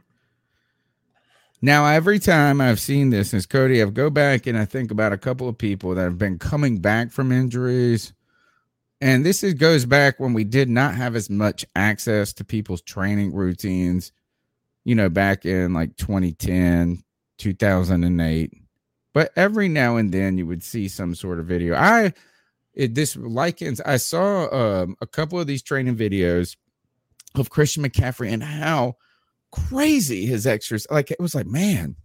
Now, 1.61 1.85
every 1.85 2.19
time 2.19 2.59
I've 2.59 2.81
seen 2.81 3.11
this, 3.11 3.29
since 3.29 3.45
Cody, 3.45 3.81
I've 3.81 3.93
go 3.93 4.09
back 4.09 4.45
and 4.45 4.57
I 4.57 4.65
think 4.65 4.91
about 4.91 5.13
a 5.13 5.17
couple 5.17 5.47
of 5.47 5.57
people 5.57 5.95
that 5.95 6.03
have 6.03 6.17
been 6.17 6.37
coming 6.37 6.79
back 6.79 7.13
from 7.13 7.31
injuries. 7.31 8.11
And 8.99 9.25
this 9.25 9.41
is, 9.41 9.53
goes 9.53 9.85
back 9.85 10.19
when 10.19 10.33
we 10.33 10.43
did 10.43 10.67
not 10.67 10.95
have 10.95 11.15
as 11.15 11.29
much 11.29 11.65
access 11.77 12.33
to 12.33 12.43
people's 12.43 12.81
training 12.81 13.33
routines, 13.33 14.11
you 14.83 14.95
know, 14.95 15.07
back 15.07 15.45
in 15.45 15.73
like 15.73 15.95
2010, 15.95 17.04
2008. 17.37 18.53
But 19.13 19.31
every 19.35 19.69
now 19.69 19.95
and 19.95 20.11
then 20.11 20.37
you 20.37 20.45
would 20.45 20.63
see 20.63 20.87
some 20.87 21.15
sort 21.15 21.39
of 21.39 21.45
video. 21.45 21.75
I, 21.75 22.13
it, 22.73 22.95
this 22.95 23.15
likens, 23.15 23.79
I 23.81 23.97
saw 23.97 24.53
um, 24.53 24.97
a 25.01 25.07
couple 25.07 25.39
of 25.39 25.47
these 25.47 25.63
training 25.63 25.95
videos 25.95 26.57
of 27.35 27.49
Christian 27.49 27.83
McCaffrey 27.83 28.31
and 28.31 28.43
how 28.43 28.97
crazy 29.51 30.25
his 30.25 30.45
extras. 30.45 30.85
Like 30.89 31.11
it 31.11 31.19
was 31.19 31.33
like, 31.33 31.47
man, 31.47 31.95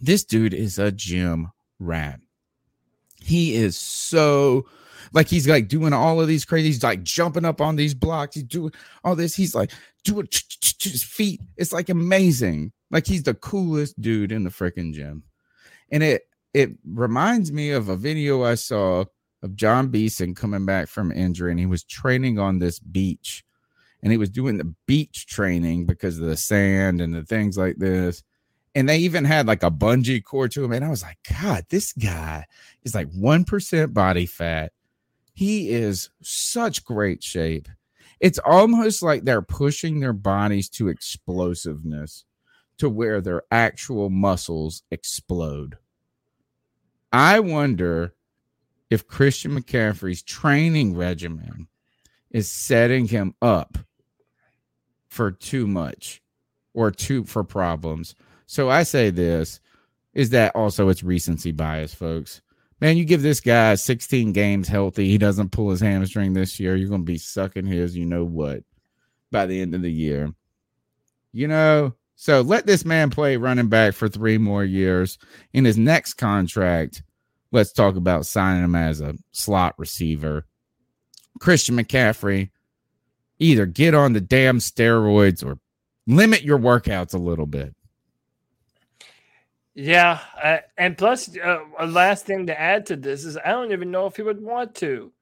this 0.00 0.24
dude 0.24 0.54
is 0.54 0.78
a 0.78 0.90
gym 0.90 1.52
rat. 1.78 2.20
He 3.20 3.54
is 3.54 3.76
so 3.76 4.66
like 5.12 5.28
he's 5.28 5.48
like 5.48 5.68
doing 5.68 5.92
all 5.92 6.20
of 6.20 6.28
these 6.28 6.44
crazy. 6.44 6.68
He's 6.68 6.82
like 6.82 7.02
jumping 7.02 7.44
up 7.44 7.60
on 7.60 7.76
these 7.76 7.94
blocks. 7.94 8.34
He's 8.34 8.44
doing 8.44 8.72
all 9.04 9.16
this. 9.16 9.34
He's 9.34 9.54
like 9.54 9.72
doing 10.04 10.28
his 10.80 11.02
feet. 11.02 11.40
It's 11.56 11.72
like 11.72 11.88
amazing. 11.88 12.72
Like 12.90 13.06
he's 13.06 13.22
the 13.22 13.34
coolest 13.34 14.00
dude 14.00 14.32
in 14.32 14.44
the 14.44 14.50
freaking 14.50 14.92
gym. 14.92 15.22
And 15.90 16.02
it 16.02 16.22
it 16.54 16.70
reminds 16.84 17.52
me 17.52 17.70
of 17.70 17.88
a 17.88 17.96
video 17.96 18.44
I 18.44 18.54
saw 18.54 19.04
of 19.42 19.56
Jon 19.56 19.88
Beason 19.88 20.34
coming 20.34 20.66
back 20.66 20.88
from 20.88 21.12
injury, 21.12 21.50
and 21.50 21.60
he 21.60 21.66
was 21.66 21.84
training 21.84 22.38
on 22.38 22.58
this 22.58 22.78
beach 22.78 23.44
and 24.02 24.12
he 24.12 24.18
was 24.18 24.30
doing 24.30 24.58
the 24.58 24.74
beach 24.86 25.26
training 25.26 25.86
because 25.86 26.18
of 26.18 26.26
the 26.26 26.36
sand 26.36 27.00
and 27.00 27.14
the 27.14 27.24
things 27.24 27.58
like 27.58 27.76
this. 27.76 28.22
And 28.74 28.88
they 28.88 28.98
even 28.98 29.24
had 29.24 29.46
like 29.46 29.62
a 29.62 29.70
bungee 29.70 30.22
cord 30.22 30.52
to 30.52 30.64
him. 30.64 30.72
And 30.72 30.84
I 30.84 30.88
was 30.88 31.02
like, 31.02 31.18
God, 31.40 31.64
this 31.68 31.92
guy 31.92 32.46
is 32.84 32.94
like 32.94 33.10
1% 33.10 33.92
body 33.92 34.26
fat. 34.26 34.72
He 35.38 35.70
is 35.70 36.10
such 36.20 36.84
great 36.84 37.22
shape. 37.22 37.68
It's 38.18 38.40
almost 38.44 39.04
like 39.04 39.22
they're 39.22 39.40
pushing 39.40 40.00
their 40.00 40.12
bodies 40.12 40.68
to 40.70 40.88
explosiveness 40.88 42.24
to 42.78 42.88
where 42.90 43.20
their 43.20 43.44
actual 43.52 44.10
muscles 44.10 44.82
explode. 44.90 45.78
I 47.12 47.38
wonder 47.38 48.16
if 48.90 49.06
Christian 49.06 49.52
McCaffrey's 49.52 50.24
training 50.24 50.96
regimen 50.96 51.68
is 52.32 52.50
setting 52.50 53.06
him 53.06 53.36
up 53.40 53.78
for 55.06 55.30
too 55.30 55.68
much 55.68 56.20
or 56.74 56.90
too 56.90 57.22
for 57.22 57.44
problems. 57.44 58.16
So 58.46 58.70
I 58.70 58.82
say 58.82 59.10
this 59.10 59.60
is 60.14 60.30
that 60.30 60.56
also 60.56 60.88
it's 60.88 61.04
recency 61.04 61.52
bias, 61.52 61.94
folks. 61.94 62.40
Man, 62.80 62.96
you 62.96 63.04
give 63.04 63.22
this 63.22 63.40
guy 63.40 63.74
16 63.74 64.32
games 64.32 64.68
healthy, 64.68 65.08
he 65.08 65.18
doesn't 65.18 65.50
pull 65.50 65.70
his 65.70 65.80
hamstring 65.80 66.32
this 66.32 66.60
year, 66.60 66.76
you're 66.76 66.88
going 66.88 67.00
to 67.00 67.12
be 67.12 67.18
sucking 67.18 67.66
his, 67.66 67.96
you 67.96 68.06
know 68.06 68.24
what, 68.24 68.62
by 69.32 69.46
the 69.46 69.60
end 69.60 69.74
of 69.74 69.82
the 69.82 69.90
year. 69.90 70.32
You 71.32 71.48
know, 71.48 71.94
so 72.14 72.40
let 72.40 72.66
this 72.66 72.84
man 72.84 73.10
play 73.10 73.36
running 73.36 73.68
back 73.68 73.94
for 73.94 74.08
three 74.08 74.38
more 74.38 74.64
years. 74.64 75.18
In 75.52 75.64
his 75.64 75.76
next 75.76 76.14
contract, 76.14 77.02
let's 77.52 77.72
talk 77.72 77.96
about 77.96 78.26
signing 78.26 78.64
him 78.64 78.74
as 78.74 79.00
a 79.00 79.14
slot 79.32 79.74
receiver. 79.78 80.46
Christian 81.40 81.76
McCaffrey, 81.76 82.50
either 83.38 83.66
get 83.66 83.94
on 83.94 84.12
the 84.12 84.20
damn 84.20 84.58
steroids 84.58 85.44
or 85.44 85.58
limit 86.06 86.42
your 86.42 86.58
workouts 86.58 87.14
a 87.14 87.18
little 87.18 87.46
bit. 87.46 87.74
Yeah, 89.80 90.18
uh, 90.42 90.58
and 90.76 90.98
plus, 90.98 91.36
uh, 91.38 91.60
a 91.78 91.86
last 91.86 92.26
thing 92.26 92.48
to 92.48 92.60
add 92.60 92.84
to 92.86 92.96
this 92.96 93.24
is 93.24 93.36
I 93.36 93.50
don't 93.50 93.70
even 93.70 93.92
know 93.92 94.06
if 94.06 94.16
he 94.16 94.22
would 94.22 94.42
want 94.42 94.74
to. 94.76 95.12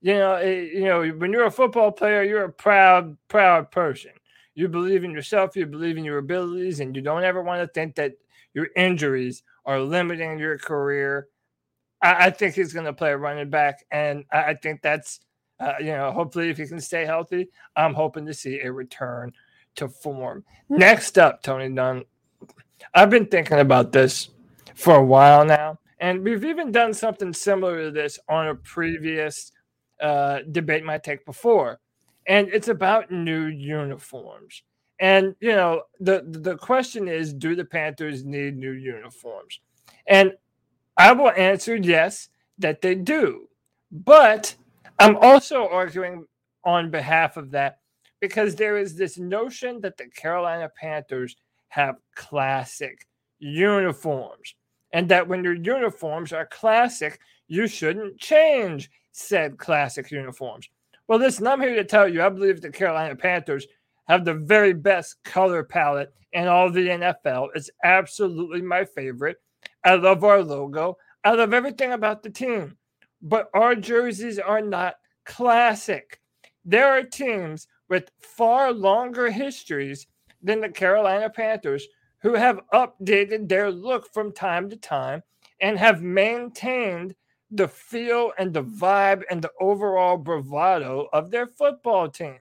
You 0.00 0.14
know, 0.14 0.34
it, 0.34 0.72
you 0.72 0.86
know, 0.86 1.06
when 1.06 1.30
you're 1.30 1.46
a 1.46 1.52
football 1.52 1.92
player, 1.92 2.24
you're 2.24 2.42
a 2.42 2.52
proud, 2.52 3.16
proud 3.28 3.70
person. 3.70 4.10
You 4.56 4.66
believe 4.66 5.04
in 5.04 5.12
yourself, 5.12 5.54
you 5.54 5.66
believe 5.66 5.98
in 5.98 6.04
your 6.04 6.18
abilities, 6.18 6.80
and 6.80 6.96
you 6.96 7.00
don't 7.00 7.22
ever 7.22 7.42
want 7.42 7.62
to 7.62 7.72
think 7.72 7.94
that 7.94 8.14
your 8.54 8.70
injuries 8.74 9.44
are 9.66 9.78
limiting 9.78 10.36
your 10.36 10.58
career. 10.58 11.28
I, 12.02 12.26
I 12.26 12.30
think 12.30 12.56
he's 12.56 12.72
going 12.72 12.86
to 12.86 12.92
play 12.92 13.12
a 13.12 13.16
running 13.16 13.50
back, 13.50 13.84
and 13.92 14.24
I, 14.32 14.42
I 14.46 14.54
think 14.54 14.82
that's, 14.82 15.20
uh, 15.60 15.74
you 15.78 15.92
know, 15.92 16.10
hopefully 16.10 16.50
if 16.50 16.58
he 16.58 16.66
can 16.66 16.80
stay 16.80 17.06
healthy, 17.06 17.50
I'm 17.76 17.94
hoping 17.94 18.26
to 18.26 18.34
see 18.34 18.62
a 18.62 18.72
return 18.72 19.32
to 19.76 19.88
form. 19.88 20.42
Next 20.68 21.18
up, 21.18 21.44
Tony 21.44 21.72
Dunn, 21.72 22.02
I've 22.94 23.10
been 23.10 23.26
thinking 23.26 23.58
about 23.58 23.92
this 23.92 24.30
for 24.74 24.96
a 24.96 25.04
while 25.04 25.44
now, 25.44 25.78
and 26.00 26.22
we've 26.24 26.44
even 26.44 26.72
done 26.72 26.94
something 26.94 27.32
similar 27.32 27.84
to 27.84 27.90
this 27.90 28.18
on 28.28 28.48
a 28.48 28.54
previous 28.54 29.52
uh, 30.00 30.40
debate 30.50 30.84
my 30.84 30.98
take 30.98 31.24
before, 31.24 31.80
and 32.26 32.48
it's 32.48 32.68
about 32.68 33.10
new 33.10 33.46
uniforms. 33.46 34.62
And 34.98 35.34
you 35.40 35.52
know, 35.52 35.82
the 36.00 36.24
the 36.26 36.56
question 36.56 37.08
is, 37.08 37.32
do 37.32 37.54
the 37.54 37.64
Panthers 37.64 38.24
need 38.24 38.56
new 38.56 38.72
uniforms? 38.72 39.60
And 40.06 40.32
I 40.96 41.12
will 41.12 41.30
answer 41.30 41.76
yes, 41.76 42.28
that 42.58 42.80
they 42.80 42.94
do. 42.94 43.48
But 43.90 44.54
I'm 44.98 45.16
also 45.16 45.68
arguing 45.68 46.26
on 46.64 46.90
behalf 46.90 47.36
of 47.36 47.50
that 47.50 47.78
because 48.20 48.54
there 48.54 48.78
is 48.78 48.94
this 48.94 49.18
notion 49.18 49.80
that 49.80 49.96
the 49.96 50.06
Carolina 50.08 50.70
Panthers 50.80 51.36
have 51.72 51.96
classic 52.14 53.06
uniforms, 53.38 54.54
and 54.92 55.08
that 55.08 55.26
when 55.26 55.42
your 55.42 55.54
uniforms 55.54 56.30
are 56.30 56.44
classic, 56.44 57.18
you 57.48 57.66
shouldn't 57.66 58.18
change 58.18 58.90
said 59.12 59.56
classic 59.56 60.10
uniforms. 60.10 60.68
Well, 61.08 61.18
listen, 61.18 61.46
I'm 61.46 61.62
here 61.62 61.74
to 61.74 61.84
tell 61.84 62.06
you, 62.06 62.22
I 62.22 62.28
believe 62.28 62.60
the 62.60 62.68
Carolina 62.68 63.16
Panthers 63.16 63.66
have 64.06 64.26
the 64.26 64.34
very 64.34 64.74
best 64.74 65.16
color 65.24 65.64
palette 65.64 66.12
in 66.34 66.46
all 66.46 66.70
the 66.70 66.88
NFL. 66.88 67.48
It's 67.54 67.70
absolutely 67.82 68.60
my 68.60 68.84
favorite. 68.84 69.38
I 69.82 69.94
love 69.94 70.24
our 70.24 70.42
logo. 70.42 70.98
I 71.24 71.32
love 71.32 71.54
everything 71.54 71.92
about 71.92 72.22
the 72.22 72.30
team. 72.30 72.76
But 73.22 73.48
our 73.54 73.74
jerseys 73.74 74.38
are 74.38 74.60
not 74.60 74.96
classic. 75.24 76.20
There 76.66 76.88
are 76.88 77.02
teams 77.02 77.66
with 77.88 78.10
far 78.20 78.72
longer 78.72 79.30
histories 79.30 80.06
than 80.42 80.60
the 80.60 80.68
Carolina 80.68 81.30
Panthers 81.30 81.86
who 82.18 82.34
have 82.34 82.60
updated 82.72 83.48
their 83.48 83.70
look 83.70 84.12
from 84.12 84.32
time 84.32 84.70
to 84.70 84.76
time 84.76 85.22
and 85.60 85.78
have 85.78 86.02
maintained 86.02 87.14
the 87.50 87.68
feel 87.68 88.32
and 88.38 88.52
the 88.52 88.62
vibe 88.62 89.22
and 89.30 89.42
the 89.42 89.50
overall 89.60 90.16
bravado 90.16 91.08
of 91.12 91.30
their 91.30 91.46
football 91.46 92.08
team. 92.08 92.38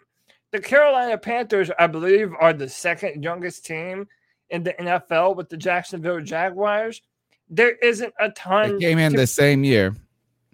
The 0.51 0.59
Carolina 0.59 1.17
Panthers, 1.17 1.69
I 1.77 1.87
believe, 1.87 2.31
are 2.39 2.53
the 2.53 2.69
second 2.69 3.23
youngest 3.23 3.65
team 3.65 4.07
in 4.49 4.63
the 4.63 4.73
NFL 4.73 5.35
with 5.35 5.49
the 5.49 5.57
Jacksonville 5.57 6.21
Jaguars. 6.21 7.01
There 7.49 7.75
isn't 7.75 8.13
a 8.19 8.29
ton. 8.29 8.73
They 8.73 8.85
came 8.85 8.99
in 8.99 9.13
to, 9.13 9.17
the 9.17 9.27
same 9.27 9.63
year. 9.63 9.95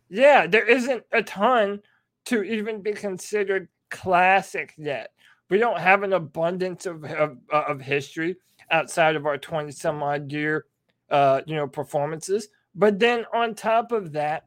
Yeah, 0.10 0.48
there 0.48 0.66
isn't 0.68 1.04
a 1.12 1.22
ton 1.22 1.82
to 2.26 2.44
even 2.44 2.82
be 2.82 2.94
considered 2.94 3.68
classic 3.90 4.74
yet. 4.78 5.12
We 5.50 5.58
don't 5.58 5.80
have 5.80 6.04
an 6.04 6.14
abundance 6.14 6.86
of 6.86 7.04
of, 7.06 7.38
of 7.52 7.82
history 7.82 8.36
outside 8.72 9.16
of 9.16 9.26
our 9.26 9.38
twenty 9.38 9.72
some 9.72 10.04
odd 10.04 10.32
year, 10.32 10.66
uh, 11.10 11.42
you 11.46 11.56
know, 11.56 11.68
performances. 11.68 12.50
But 12.76 13.00
then 13.00 13.26
on 13.34 13.56
top 13.56 13.92
of 13.92 14.12
that, 14.14 14.46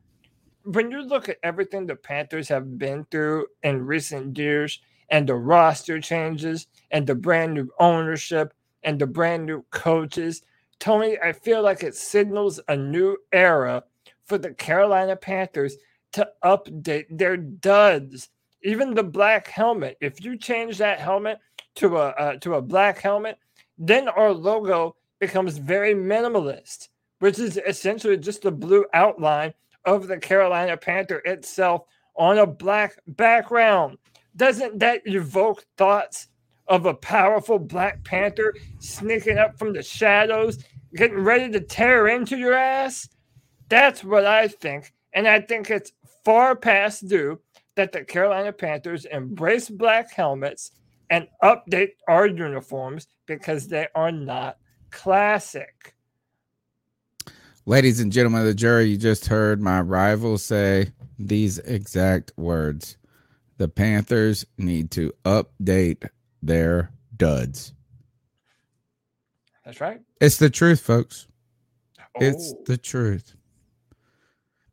when 0.64 0.90
you 0.90 1.02
look 1.02 1.28
at 1.28 1.38
everything 1.42 1.86
the 1.86 1.96
Panthers 1.96 2.48
have 2.48 2.78
been 2.78 3.06
through 3.10 3.46
in 3.62 3.84
recent 3.86 4.38
years, 4.38 4.80
and 5.08 5.28
the 5.28 5.34
roster 5.34 6.00
changes, 6.00 6.66
and 6.90 7.06
the 7.06 7.14
brand 7.14 7.54
new 7.54 7.70
ownership, 7.78 8.52
and 8.82 8.98
the 8.98 9.06
brand 9.06 9.46
new 9.46 9.64
coaches, 9.70 10.42
Tony, 10.78 11.18
I 11.18 11.32
feel 11.32 11.62
like 11.62 11.82
it 11.82 11.94
signals 11.94 12.60
a 12.68 12.76
new 12.76 13.16
era 13.32 13.84
for 14.24 14.38
the 14.38 14.54
Carolina 14.54 15.16
Panthers 15.16 15.76
to 16.12 16.28
update 16.44 17.06
their 17.10 17.36
duds 17.36 18.30
even 18.62 18.94
the 18.94 19.02
black 19.02 19.48
helmet. 19.48 19.96
If 20.00 20.24
you 20.24 20.36
change 20.36 20.78
that 20.78 21.00
helmet 21.00 21.38
to 21.76 21.96
a 21.96 22.08
uh, 22.10 22.36
to 22.38 22.54
a 22.54 22.62
black 22.62 22.98
helmet, 22.98 23.38
then 23.78 24.08
our 24.08 24.32
logo 24.32 24.96
becomes 25.18 25.58
very 25.58 25.94
minimalist, 25.94 26.88
which 27.20 27.38
is 27.38 27.58
essentially 27.66 28.16
just 28.16 28.42
the 28.42 28.50
blue 28.50 28.84
outline 28.94 29.54
of 29.84 30.08
the 30.08 30.18
Carolina 30.18 30.76
Panther 30.76 31.18
itself 31.24 31.82
on 32.16 32.38
a 32.38 32.46
black 32.46 32.98
background. 33.06 33.98
Doesn't 34.36 34.78
that 34.78 35.02
evoke 35.06 35.64
thoughts 35.76 36.28
of 36.68 36.86
a 36.86 36.94
powerful 36.94 37.58
Black 37.58 38.02
Panther 38.04 38.54
sneaking 38.78 39.38
up 39.38 39.58
from 39.58 39.72
the 39.72 39.82
shadows, 39.82 40.62
getting 40.94 41.18
ready 41.18 41.50
to 41.50 41.60
tear 41.60 42.08
into 42.08 42.36
your 42.36 42.54
ass? 42.54 43.08
That's 43.68 44.04
what 44.04 44.24
I 44.24 44.48
think. 44.48 44.92
And 45.12 45.26
I 45.26 45.40
think 45.40 45.70
it's 45.70 45.92
far 46.24 46.54
past 46.54 47.08
due 47.08 47.40
that 47.80 47.92
the 47.92 48.04
Carolina 48.04 48.52
Panthers 48.52 49.06
embrace 49.06 49.70
black 49.70 50.12
helmets 50.12 50.72
and 51.08 51.26
update 51.42 51.92
our 52.06 52.26
uniforms 52.26 53.06
because 53.24 53.68
they 53.68 53.88
are 53.94 54.12
not 54.12 54.58
classic. 54.90 55.94
Ladies 57.64 57.98
and 57.98 58.12
gentlemen 58.12 58.42
of 58.42 58.48
the 58.48 58.52
jury, 58.52 58.84
you 58.84 58.98
just 58.98 59.24
heard 59.24 59.62
my 59.62 59.80
rival 59.80 60.36
say 60.36 60.92
these 61.18 61.58
exact 61.60 62.32
words. 62.36 62.98
The 63.56 63.68
Panthers 63.68 64.44
need 64.58 64.90
to 64.90 65.14
update 65.24 66.06
their 66.42 66.92
duds. 67.16 67.72
That's 69.64 69.80
right. 69.80 70.02
It's 70.20 70.36
the 70.36 70.50
truth, 70.50 70.82
folks. 70.82 71.28
Oh. 71.98 72.04
It's 72.20 72.52
the 72.66 72.76
truth. 72.76 73.34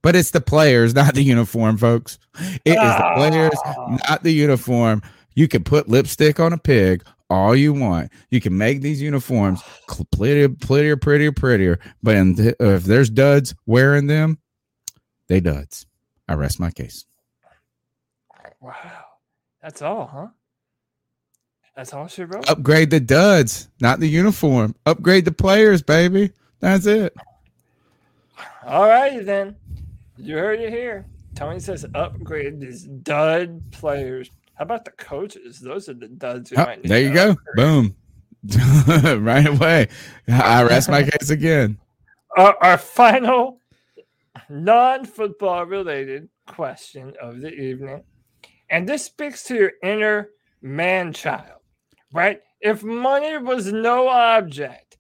But 0.01 0.15
it's 0.15 0.31
the 0.31 0.41
players, 0.41 0.93
not 0.93 1.15
the 1.15 1.23
uniform, 1.23 1.77
folks. 1.77 2.19
It 2.65 2.71
is 2.71 2.75
the 2.75 3.12
players, 3.15 3.60
ah. 3.65 3.97
not 4.07 4.23
the 4.23 4.31
uniform. 4.31 5.01
You 5.36 5.47
can 5.47 5.63
put 5.63 5.88
lipstick 5.89 6.39
on 6.39 6.53
a 6.53 6.57
pig 6.57 7.03
all 7.29 7.55
you 7.55 7.73
want. 7.73 8.12
You 8.29 8.41
can 8.41 8.57
make 8.57 8.81
these 8.81 9.01
uniforms 9.01 9.62
prettier, 10.12 10.49
prettier, 10.49 10.97
prettier, 10.97 11.31
prettier. 11.31 11.79
But 12.03 12.13
the, 12.36 12.55
if 12.60 12.83
there's 12.83 13.10
duds 13.10 13.55
wearing 13.65 14.07
them, 14.07 14.39
they 15.27 15.39
duds. 15.39 15.86
I 16.27 16.33
rest 16.33 16.60
my 16.60 16.71
case. 16.71 17.05
Wow. 18.60 18.73
That's 19.62 19.81
all, 19.81 20.07
huh? 20.07 20.27
That's 21.75 21.93
all 21.93 22.07
she 22.07 22.23
wrote. 22.23 22.49
Upgrade 22.49 22.89
the 22.89 22.99
duds, 22.99 23.69
not 23.79 23.99
the 23.99 24.10
uniform. 24.10 24.75
Upgrade 24.86 25.25
the 25.25 25.31
players, 25.31 25.83
baby. 25.83 26.31
That's 26.60 26.86
it. 26.88 27.15
All 28.65 28.88
righty 28.88 29.19
then. 29.19 29.55
You 30.17 30.38
heard 30.38 30.60
it 30.60 30.71
here. 30.71 31.06
Tony 31.36 31.60
says 31.60 31.86
upgrade 31.93 32.60
these 32.60 32.84
dud 32.84 33.62
players. 33.71 34.32
How 34.56 34.63
about 34.63 34.86
the 34.86 34.91
coaches? 34.91 35.60
Those 35.60 35.88
are 35.88 35.93
the 35.93 36.08
duds. 36.08 36.51
Oh, 36.58 36.75
there 36.84 37.01
you 37.01 37.13
go. 37.13 37.32
Upgrade. 37.32 37.56
Boom. 37.56 37.95
right 39.23 39.45
away. 39.45 39.88
I 40.27 40.63
rest 40.63 40.89
my 40.89 41.03
case 41.03 41.30
again. 41.30 41.77
Our, 42.36 42.56
our 42.62 42.77
final 42.77 43.60
non 44.49 45.06
football 45.06 45.65
related 45.65 46.30
question 46.47 47.13
of 47.21 47.41
the 47.41 47.53
evening. 47.53 48.03
And 48.69 48.87
this 48.87 49.06
speaks 49.06 49.44
to 49.44 49.56
your 49.56 49.71
inner 49.83 50.29
man 50.62 51.13
child, 51.13 51.62
right? 52.13 52.42
If 52.60 52.83
money 52.83 53.37
was 53.37 53.71
no 53.71 54.08
object 54.08 54.98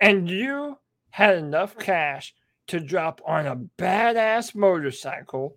and 0.00 0.28
you 0.30 0.78
had 1.10 1.36
enough 1.36 1.76
cash 1.76 2.34
to 2.68 2.80
drop 2.80 3.20
on 3.26 3.46
a 3.46 3.56
badass 3.80 4.54
motorcycle 4.54 5.56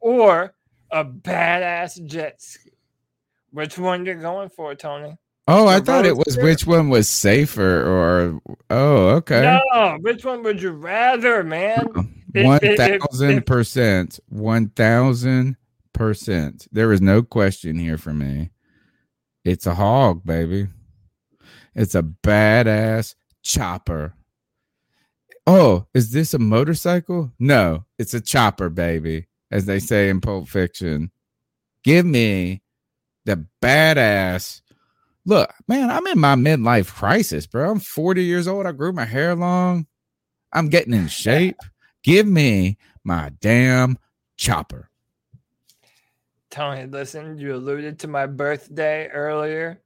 or 0.00 0.54
a 0.90 1.04
badass 1.04 2.04
jet 2.06 2.40
ski. 2.40 2.70
Which 3.50 3.78
one 3.78 4.04
you're 4.04 4.14
going 4.14 4.50
for, 4.50 4.74
Tony? 4.74 5.16
Oh, 5.46 5.66
I 5.66 5.80
thought 5.80 6.04
it 6.04 6.16
was 6.16 6.36
which 6.36 6.66
one 6.66 6.90
was 6.90 7.08
safer 7.08 7.82
or 7.82 8.40
oh, 8.68 9.08
okay. 9.16 9.60
No, 9.72 9.96
which 10.02 10.22
one 10.22 10.42
would 10.42 10.60
you 10.60 10.72
rather, 10.72 11.42
man? 11.42 11.88
Um, 11.96 12.22
one 12.34 12.60
thousand 12.60 13.46
percent. 13.46 14.20
One 14.28 14.68
thousand 14.68 15.56
percent. 15.94 16.68
There 16.70 16.92
is 16.92 17.00
no 17.00 17.22
question 17.22 17.78
here 17.78 17.96
for 17.96 18.12
me. 18.12 18.50
It's 19.42 19.66
a 19.66 19.74
hog, 19.74 20.26
baby. 20.26 20.68
It's 21.74 21.94
a 21.94 22.02
badass 22.02 23.14
chopper 23.42 24.12
Oh, 25.50 25.86
is 25.94 26.10
this 26.10 26.34
a 26.34 26.38
motorcycle? 26.38 27.32
No, 27.38 27.86
it's 27.98 28.12
a 28.12 28.20
chopper, 28.20 28.68
baby, 28.68 29.28
as 29.50 29.64
they 29.64 29.78
say 29.78 30.10
in 30.10 30.20
Pulp 30.20 30.46
Fiction. 30.46 31.10
Give 31.82 32.04
me 32.04 32.60
the 33.24 33.46
badass 33.62 34.60
Look, 35.28 35.52
man, 35.68 35.90
I'm 35.90 36.06
in 36.06 36.18
my 36.18 36.36
midlife 36.36 36.90
crisis, 36.90 37.46
bro. 37.46 37.70
I'm 37.70 37.80
40 37.80 38.24
years 38.24 38.48
old. 38.48 38.64
I 38.64 38.72
grew 38.72 38.92
my 38.92 39.04
hair 39.04 39.34
long. 39.34 39.86
I'm 40.54 40.70
getting 40.70 40.94
in 40.94 41.06
shape. 41.08 41.58
Give 42.02 42.26
me 42.26 42.78
my 43.04 43.32
damn 43.38 43.98
chopper. 44.38 44.88
Tony, 46.48 46.86
listen, 46.86 47.36
you 47.36 47.54
alluded 47.54 47.98
to 47.98 48.08
my 48.08 48.24
birthday 48.24 49.08
earlier, 49.08 49.82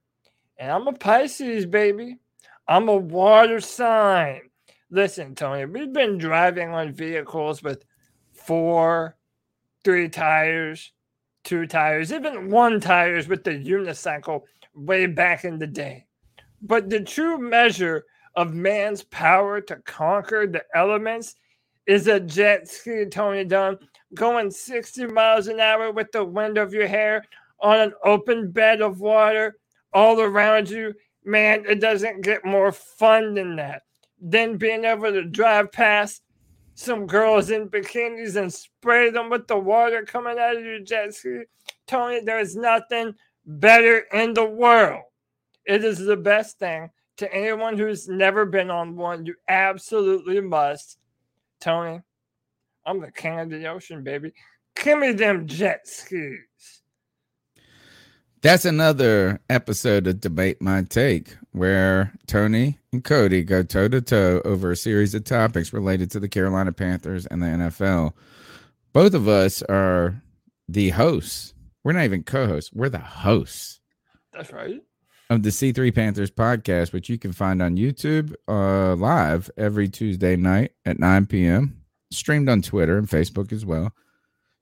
and 0.57 0.71
I'm 0.71 0.87
a 0.87 0.93
Pisces, 0.93 1.65
baby. 1.65 2.19
I'm 2.65 2.87
a 2.87 2.95
water 2.95 3.59
sign. 3.59 4.43
Listen, 4.93 5.33
Tony, 5.33 5.65
we've 5.65 5.91
been 5.91 6.19
driving 6.19 6.69
on 6.69 6.93
vehicles 6.93 7.63
with 7.63 7.83
four, 8.31 9.17
three 9.83 10.07
tires, 10.07 10.91
two 11.43 11.65
tires, 11.65 12.13
even 12.13 12.51
one 12.51 12.79
tires 12.79 13.27
with 13.27 13.43
the 13.43 13.57
unicycle 13.57 14.43
way 14.75 15.07
back 15.07 15.45
in 15.45 15.57
the 15.57 15.65
day. 15.65 16.05
But 16.61 16.91
the 16.91 16.99
true 16.99 17.39
measure 17.39 18.05
of 18.35 18.53
man's 18.53 19.01
power 19.05 19.61
to 19.61 19.77
conquer 19.77 20.45
the 20.45 20.63
elements 20.75 21.37
is 21.87 22.05
a 22.05 22.19
jet 22.19 22.67
ski, 22.69 23.05
Tony 23.09 23.45
Dunn, 23.45 23.79
going 24.13 24.51
60 24.51 25.07
miles 25.07 25.47
an 25.47 25.59
hour 25.59 25.91
with 25.91 26.11
the 26.11 26.23
wind 26.23 26.59
of 26.59 26.71
your 26.71 26.85
hair 26.85 27.25
on 27.61 27.79
an 27.79 27.93
open 28.03 28.51
bed 28.51 28.79
of 28.79 28.99
water 28.99 29.57
all 29.91 30.21
around 30.21 30.69
you. 30.69 30.93
Man, 31.25 31.65
it 31.67 31.81
doesn't 31.81 32.21
get 32.21 32.45
more 32.45 32.71
fun 32.71 33.33
than 33.33 33.55
that. 33.55 33.81
Then 34.25 34.55
being 34.55 34.85
able 34.85 35.11
to 35.11 35.25
drive 35.25 35.73
past 35.73 36.21
some 36.75 37.05
girls 37.05 37.51
in 37.51 37.69
bikinis 37.69 38.37
and 38.37 38.51
spray 38.51 39.09
them 39.09 39.29
with 39.29 39.47
the 39.47 39.57
water 39.57 40.03
coming 40.03 40.39
out 40.39 40.55
of 40.55 40.63
your 40.63 40.79
jet 40.79 41.13
ski. 41.13 41.41
Tony, 41.87 42.21
there's 42.21 42.55
nothing 42.55 43.13
better 43.45 43.99
in 44.13 44.33
the 44.33 44.45
world. 44.45 45.03
It 45.65 45.83
is 45.83 45.99
the 45.99 46.15
best 46.15 46.57
thing 46.57 46.89
to 47.17 47.31
anyone 47.33 47.77
who's 47.77 48.07
never 48.07 48.45
been 48.45 48.71
on 48.71 48.95
one. 48.95 49.25
You 49.25 49.35
absolutely 49.47 50.39
must. 50.39 50.97
Tony, 51.59 52.01
I'm 52.85 53.01
the 53.01 53.11
king 53.11 53.39
of 53.39 53.49
the 53.49 53.67
ocean, 53.67 54.03
baby. 54.03 54.31
Give 54.81 54.99
me 54.99 55.11
them 55.11 55.47
jet 55.47 55.87
skis. 55.87 56.39
That's 58.41 58.65
another 58.65 59.41
episode 59.49 60.07
of 60.07 60.19
Debate 60.19 60.61
My 60.61 60.81
Take, 60.83 61.37
where 61.51 62.13
Tony 62.27 62.79
and 62.93 63.03
Cody 63.03 63.43
go 63.43 63.63
toe 63.63 63.87
to 63.89 63.99
toe 63.99 64.41
over 64.45 64.71
a 64.71 64.75
series 64.75 65.13
of 65.13 65.23
topics 65.23 65.73
related 65.73 66.09
to 66.11 66.19
the 66.19 66.29
Carolina 66.29 66.71
Panthers 66.71 67.25
and 67.25 67.41
the 67.41 67.47
NFL. 67.47 68.13
Both 68.93 69.13
of 69.13 69.27
us 69.27 69.61
are 69.63 70.21
the 70.69 70.91
hosts. 70.91 71.53
We're 71.83 71.93
not 71.93 72.05
even 72.05 72.23
co 72.23 72.47
hosts, 72.47 72.71
we're 72.71 72.89
the 72.89 72.99
hosts. 72.99 73.81
That's 74.31 74.53
right. 74.53 74.81
Of 75.29 75.43
the 75.43 75.49
C3 75.49 75.93
Panthers 75.93 76.31
podcast, 76.31 76.93
which 76.93 77.09
you 77.09 77.17
can 77.17 77.33
find 77.33 77.61
on 77.61 77.75
YouTube 77.75 78.33
uh, 78.47 78.95
live 78.95 79.49
every 79.57 79.89
Tuesday 79.89 80.35
night 80.35 80.71
at 80.85 80.99
9 80.99 81.25
p.m., 81.25 81.81
streamed 82.11 82.49
on 82.49 82.61
Twitter 82.61 82.97
and 82.97 83.07
Facebook 83.07 83.51
as 83.51 83.65
well. 83.65 83.91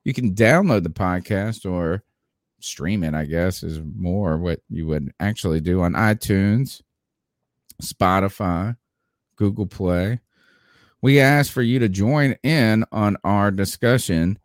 You 0.04 0.14
can 0.14 0.34
download 0.34 0.84
the 0.84 0.90
podcast 0.90 1.70
or 1.70 2.04
stream 2.60 3.04
it, 3.04 3.14
I 3.14 3.26
guess, 3.26 3.64
is 3.64 3.82
more 3.96 4.38
what 4.38 4.62
you 4.70 4.88
would 4.88 5.12
actually 5.20 5.60
do 5.60 5.82
on 5.82 5.94
iTunes, 5.94 6.82
Spotify, 7.82 8.78
Google 9.36 9.66
Play. 9.68 10.20
We 11.02 11.20
ask 11.20 11.52
for 11.52 11.62
you 11.62 11.80
to 11.80 11.90
join 11.90 12.36
in 12.44 12.86
on 12.92 13.18
our 13.24 13.52
discussion 13.52 14.38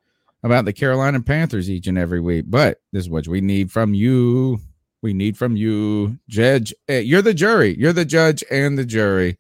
about 0.42 0.64
the 0.64 0.72
Carolina 0.72 1.20
Panthers 1.20 1.68
each 1.70 1.86
and 1.86 1.98
every 1.98 2.20
week. 2.20 2.46
But 2.48 2.80
this 2.92 3.04
is 3.04 3.10
what 3.10 3.28
we 3.28 3.40
need 3.40 3.70
from 3.70 3.94
you. 3.94 4.60
We 5.02 5.12
need 5.12 5.36
from 5.36 5.56
you, 5.56 6.18
Judge. 6.28 6.74
eh, 6.88 7.00
You're 7.00 7.22
the 7.22 7.34
jury. 7.34 7.76
You're 7.78 7.92
the 7.92 8.04
judge 8.04 8.42
and 8.50 8.78
the 8.78 8.84
jury. 8.86 9.38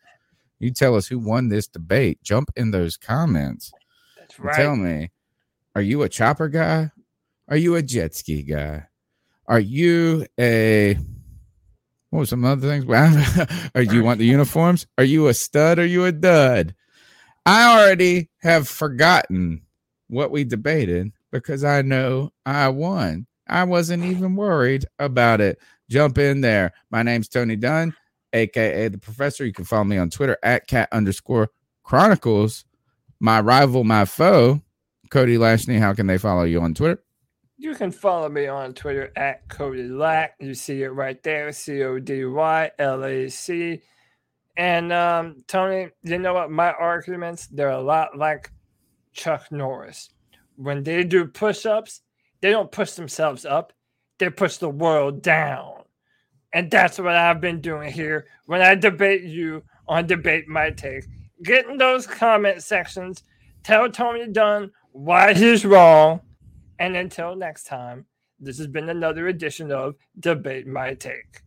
You 0.58 0.70
tell 0.70 0.94
us 0.94 1.06
who 1.06 1.18
won 1.18 1.48
this 1.48 1.66
debate. 1.66 2.22
Jump 2.22 2.50
in 2.56 2.70
those 2.70 2.96
comments. 2.96 3.72
That's 4.18 4.38
right. 4.38 4.54
Tell 4.56 4.76
me, 4.76 5.10
are 5.74 5.82
you 5.82 6.02
a 6.02 6.08
chopper 6.08 6.48
guy? 6.48 6.90
Are 7.48 7.56
you 7.56 7.74
a 7.76 7.82
jet 7.82 8.14
ski 8.14 8.42
guy? 8.42 8.86
Are 9.46 9.60
you 9.60 10.26
a 10.38 10.98
what 12.16 12.20
was 12.20 12.30
some 12.30 12.46
other 12.46 12.66
things? 12.66 12.86
Are 13.74 13.82
you 13.82 14.02
want 14.02 14.18
the 14.18 14.24
uniforms? 14.24 14.86
Are 14.96 15.04
you 15.04 15.28
a 15.28 15.34
stud? 15.34 15.78
Are 15.78 15.84
you 15.84 16.06
a 16.06 16.12
dud? 16.12 16.74
I 17.44 17.78
already 17.78 18.30
have 18.38 18.66
forgotten 18.66 19.60
what 20.08 20.30
we 20.30 20.42
debated 20.44 21.12
because 21.30 21.62
I 21.62 21.82
know 21.82 22.32
I 22.46 22.70
won. 22.70 23.26
I 23.46 23.64
wasn't 23.64 24.04
even 24.04 24.34
worried 24.34 24.86
about 24.98 25.42
it. 25.42 25.58
Jump 25.90 26.16
in 26.16 26.40
there. 26.40 26.72
My 26.90 27.02
name's 27.02 27.28
Tony 27.28 27.54
Dunn, 27.54 27.94
aka 28.32 28.88
the 28.88 28.96
professor. 28.96 29.44
You 29.44 29.52
can 29.52 29.66
follow 29.66 29.84
me 29.84 29.98
on 29.98 30.08
Twitter 30.08 30.38
at 30.42 30.66
cat 30.68 30.88
underscore 30.92 31.50
chronicles. 31.82 32.64
My 33.20 33.42
rival, 33.42 33.84
my 33.84 34.06
foe, 34.06 34.62
Cody 35.10 35.36
Lashney. 35.36 35.78
How 35.78 35.92
can 35.92 36.06
they 36.06 36.16
follow 36.16 36.44
you 36.44 36.62
on 36.62 36.72
Twitter? 36.72 37.02
You 37.58 37.74
can 37.74 37.90
follow 37.90 38.28
me 38.28 38.46
on 38.48 38.74
Twitter 38.74 39.10
at 39.16 39.48
Cody 39.48 39.88
Lack. 39.88 40.34
You 40.38 40.52
see 40.52 40.82
it 40.82 40.88
right 40.88 41.22
there, 41.22 41.52
C 41.52 41.82
O 41.82 41.98
D 41.98 42.24
Y 42.26 42.70
L 42.78 43.04
A 43.04 43.28
C. 43.28 43.80
And 44.58 44.92
um, 44.92 45.42
Tony, 45.46 45.88
you 46.02 46.18
know 46.18 46.34
what? 46.34 46.50
My 46.50 46.72
arguments 46.72 47.46
they're 47.46 47.70
a 47.70 47.80
lot 47.80 48.16
like 48.16 48.50
Chuck 49.12 49.50
Norris. 49.50 50.10
When 50.56 50.82
they 50.82 51.04
do 51.04 51.26
push-ups, 51.26 52.02
they 52.40 52.50
don't 52.50 52.70
push 52.72 52.92
themselves 52.92 53.46
up; 53.46 53.72
they 54.18 54.28
push 54.28 54.58
the 54.58 54.68
world 54.68 55.22
down. 55.22 55.84
And 56.52 56.70
that's 56.70 56.98
what 56.98 57.16
I've 57.16 57.40
been 57.40 57.60
doing 57.60 57.90
here 57.90 58.26
when 58.46 58.60
I 58.62 58.74
debate 58.74 59.22
you 59.22 59.62
on 59.88 60.06
Debate 60.06 60.46
My 60.46 60.70
Take. 60.70 61.04
Get 61.42 61.66
in 61.66 61.78
those 61.78 62.06
comment 62.06 62.62
sections. 62.62 63.22
Tell 63.62 63.90
Tony 63.90 64.26
Dunn 64.28 64.70
why 64.92 65.34
he's 65.34 65.64
wrong. 65.64 66.20
And 66.78 66.96
until 66.96 67.34
next 67.34 67.64
time, 67.64 68.06
this 68.38 68.58
has 68.58 68.66
been 68.66 68.88
another 68.88 69.28
edition 69.28 69.72
of 69.72 69.94
Debate 70.18 70.66
My 70.66 70.94
Take. 70.94 71.42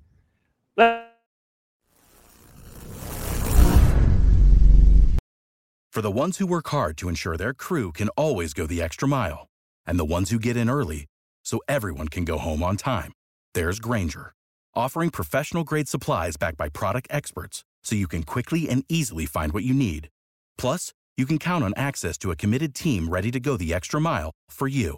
For 5.92 6.02
the 6.02 6.12
ones 6.12 6.38
who 6.38 6.48
work 6.48 6.70
hard 6.70 6.98
to 6.98 7.10
ensure 7.10 7.36
their 7.36 7.54
crew 7.54 7.92
can 7.92 8.10
always 8.10 8.54
go 8.54 8.66
the 8.66 8.82
extra 8.82 9.08
mile, 9.08 9.48
and 9.86 10.00
the 10.00 10.06
ones 10.06 10.30
who 10.30 10.40
get 10.40 10.56
in 10.56 10.70
early 10.70 11.06
so 11.44 11.60
everyone 11.68 12.08
can 12.08 12.26
go 12.26 12.38
home 12.38 12.64
on 12.64 12.78
time, 12.78 13.12
there's 13.54 13.80
Grainger, 13.80 14.32
offering 14.74 15.10
professional 15.10 15.64
grade 15.64 15.90
supplies 15.90 16.38
backed 16.38 16.58
by 16.58 16.70
product 16.70 17.08
experts 17.10 17.64
so 17.84 17.96
you 17.96 18.08
can 18.08 18.24
quickly 18.24 18.70
and 18.70 18.84
easily 18.88 19.26
find 19.26 19.52
what 19.52 19.64
you 19.64 19.74
need. 19.74 20.10
Plus, 20.58 20.94
you 21.18 21.26
can 21.26 21.38
count 21.38 21.64
on 21.64 21.74
access 21.76 22.18
to 22.18 22.32
a 22.32 22.36
committed 22.36 22.74
team 22.74 23.10
ready 23.10 23.30
to 23.32 23.40
go 23.40 23.58
the 23.58 23.74
extra 23.74 24.00
mile 24.00 24.32
for 24.50 24.68
you. 24.68 24.98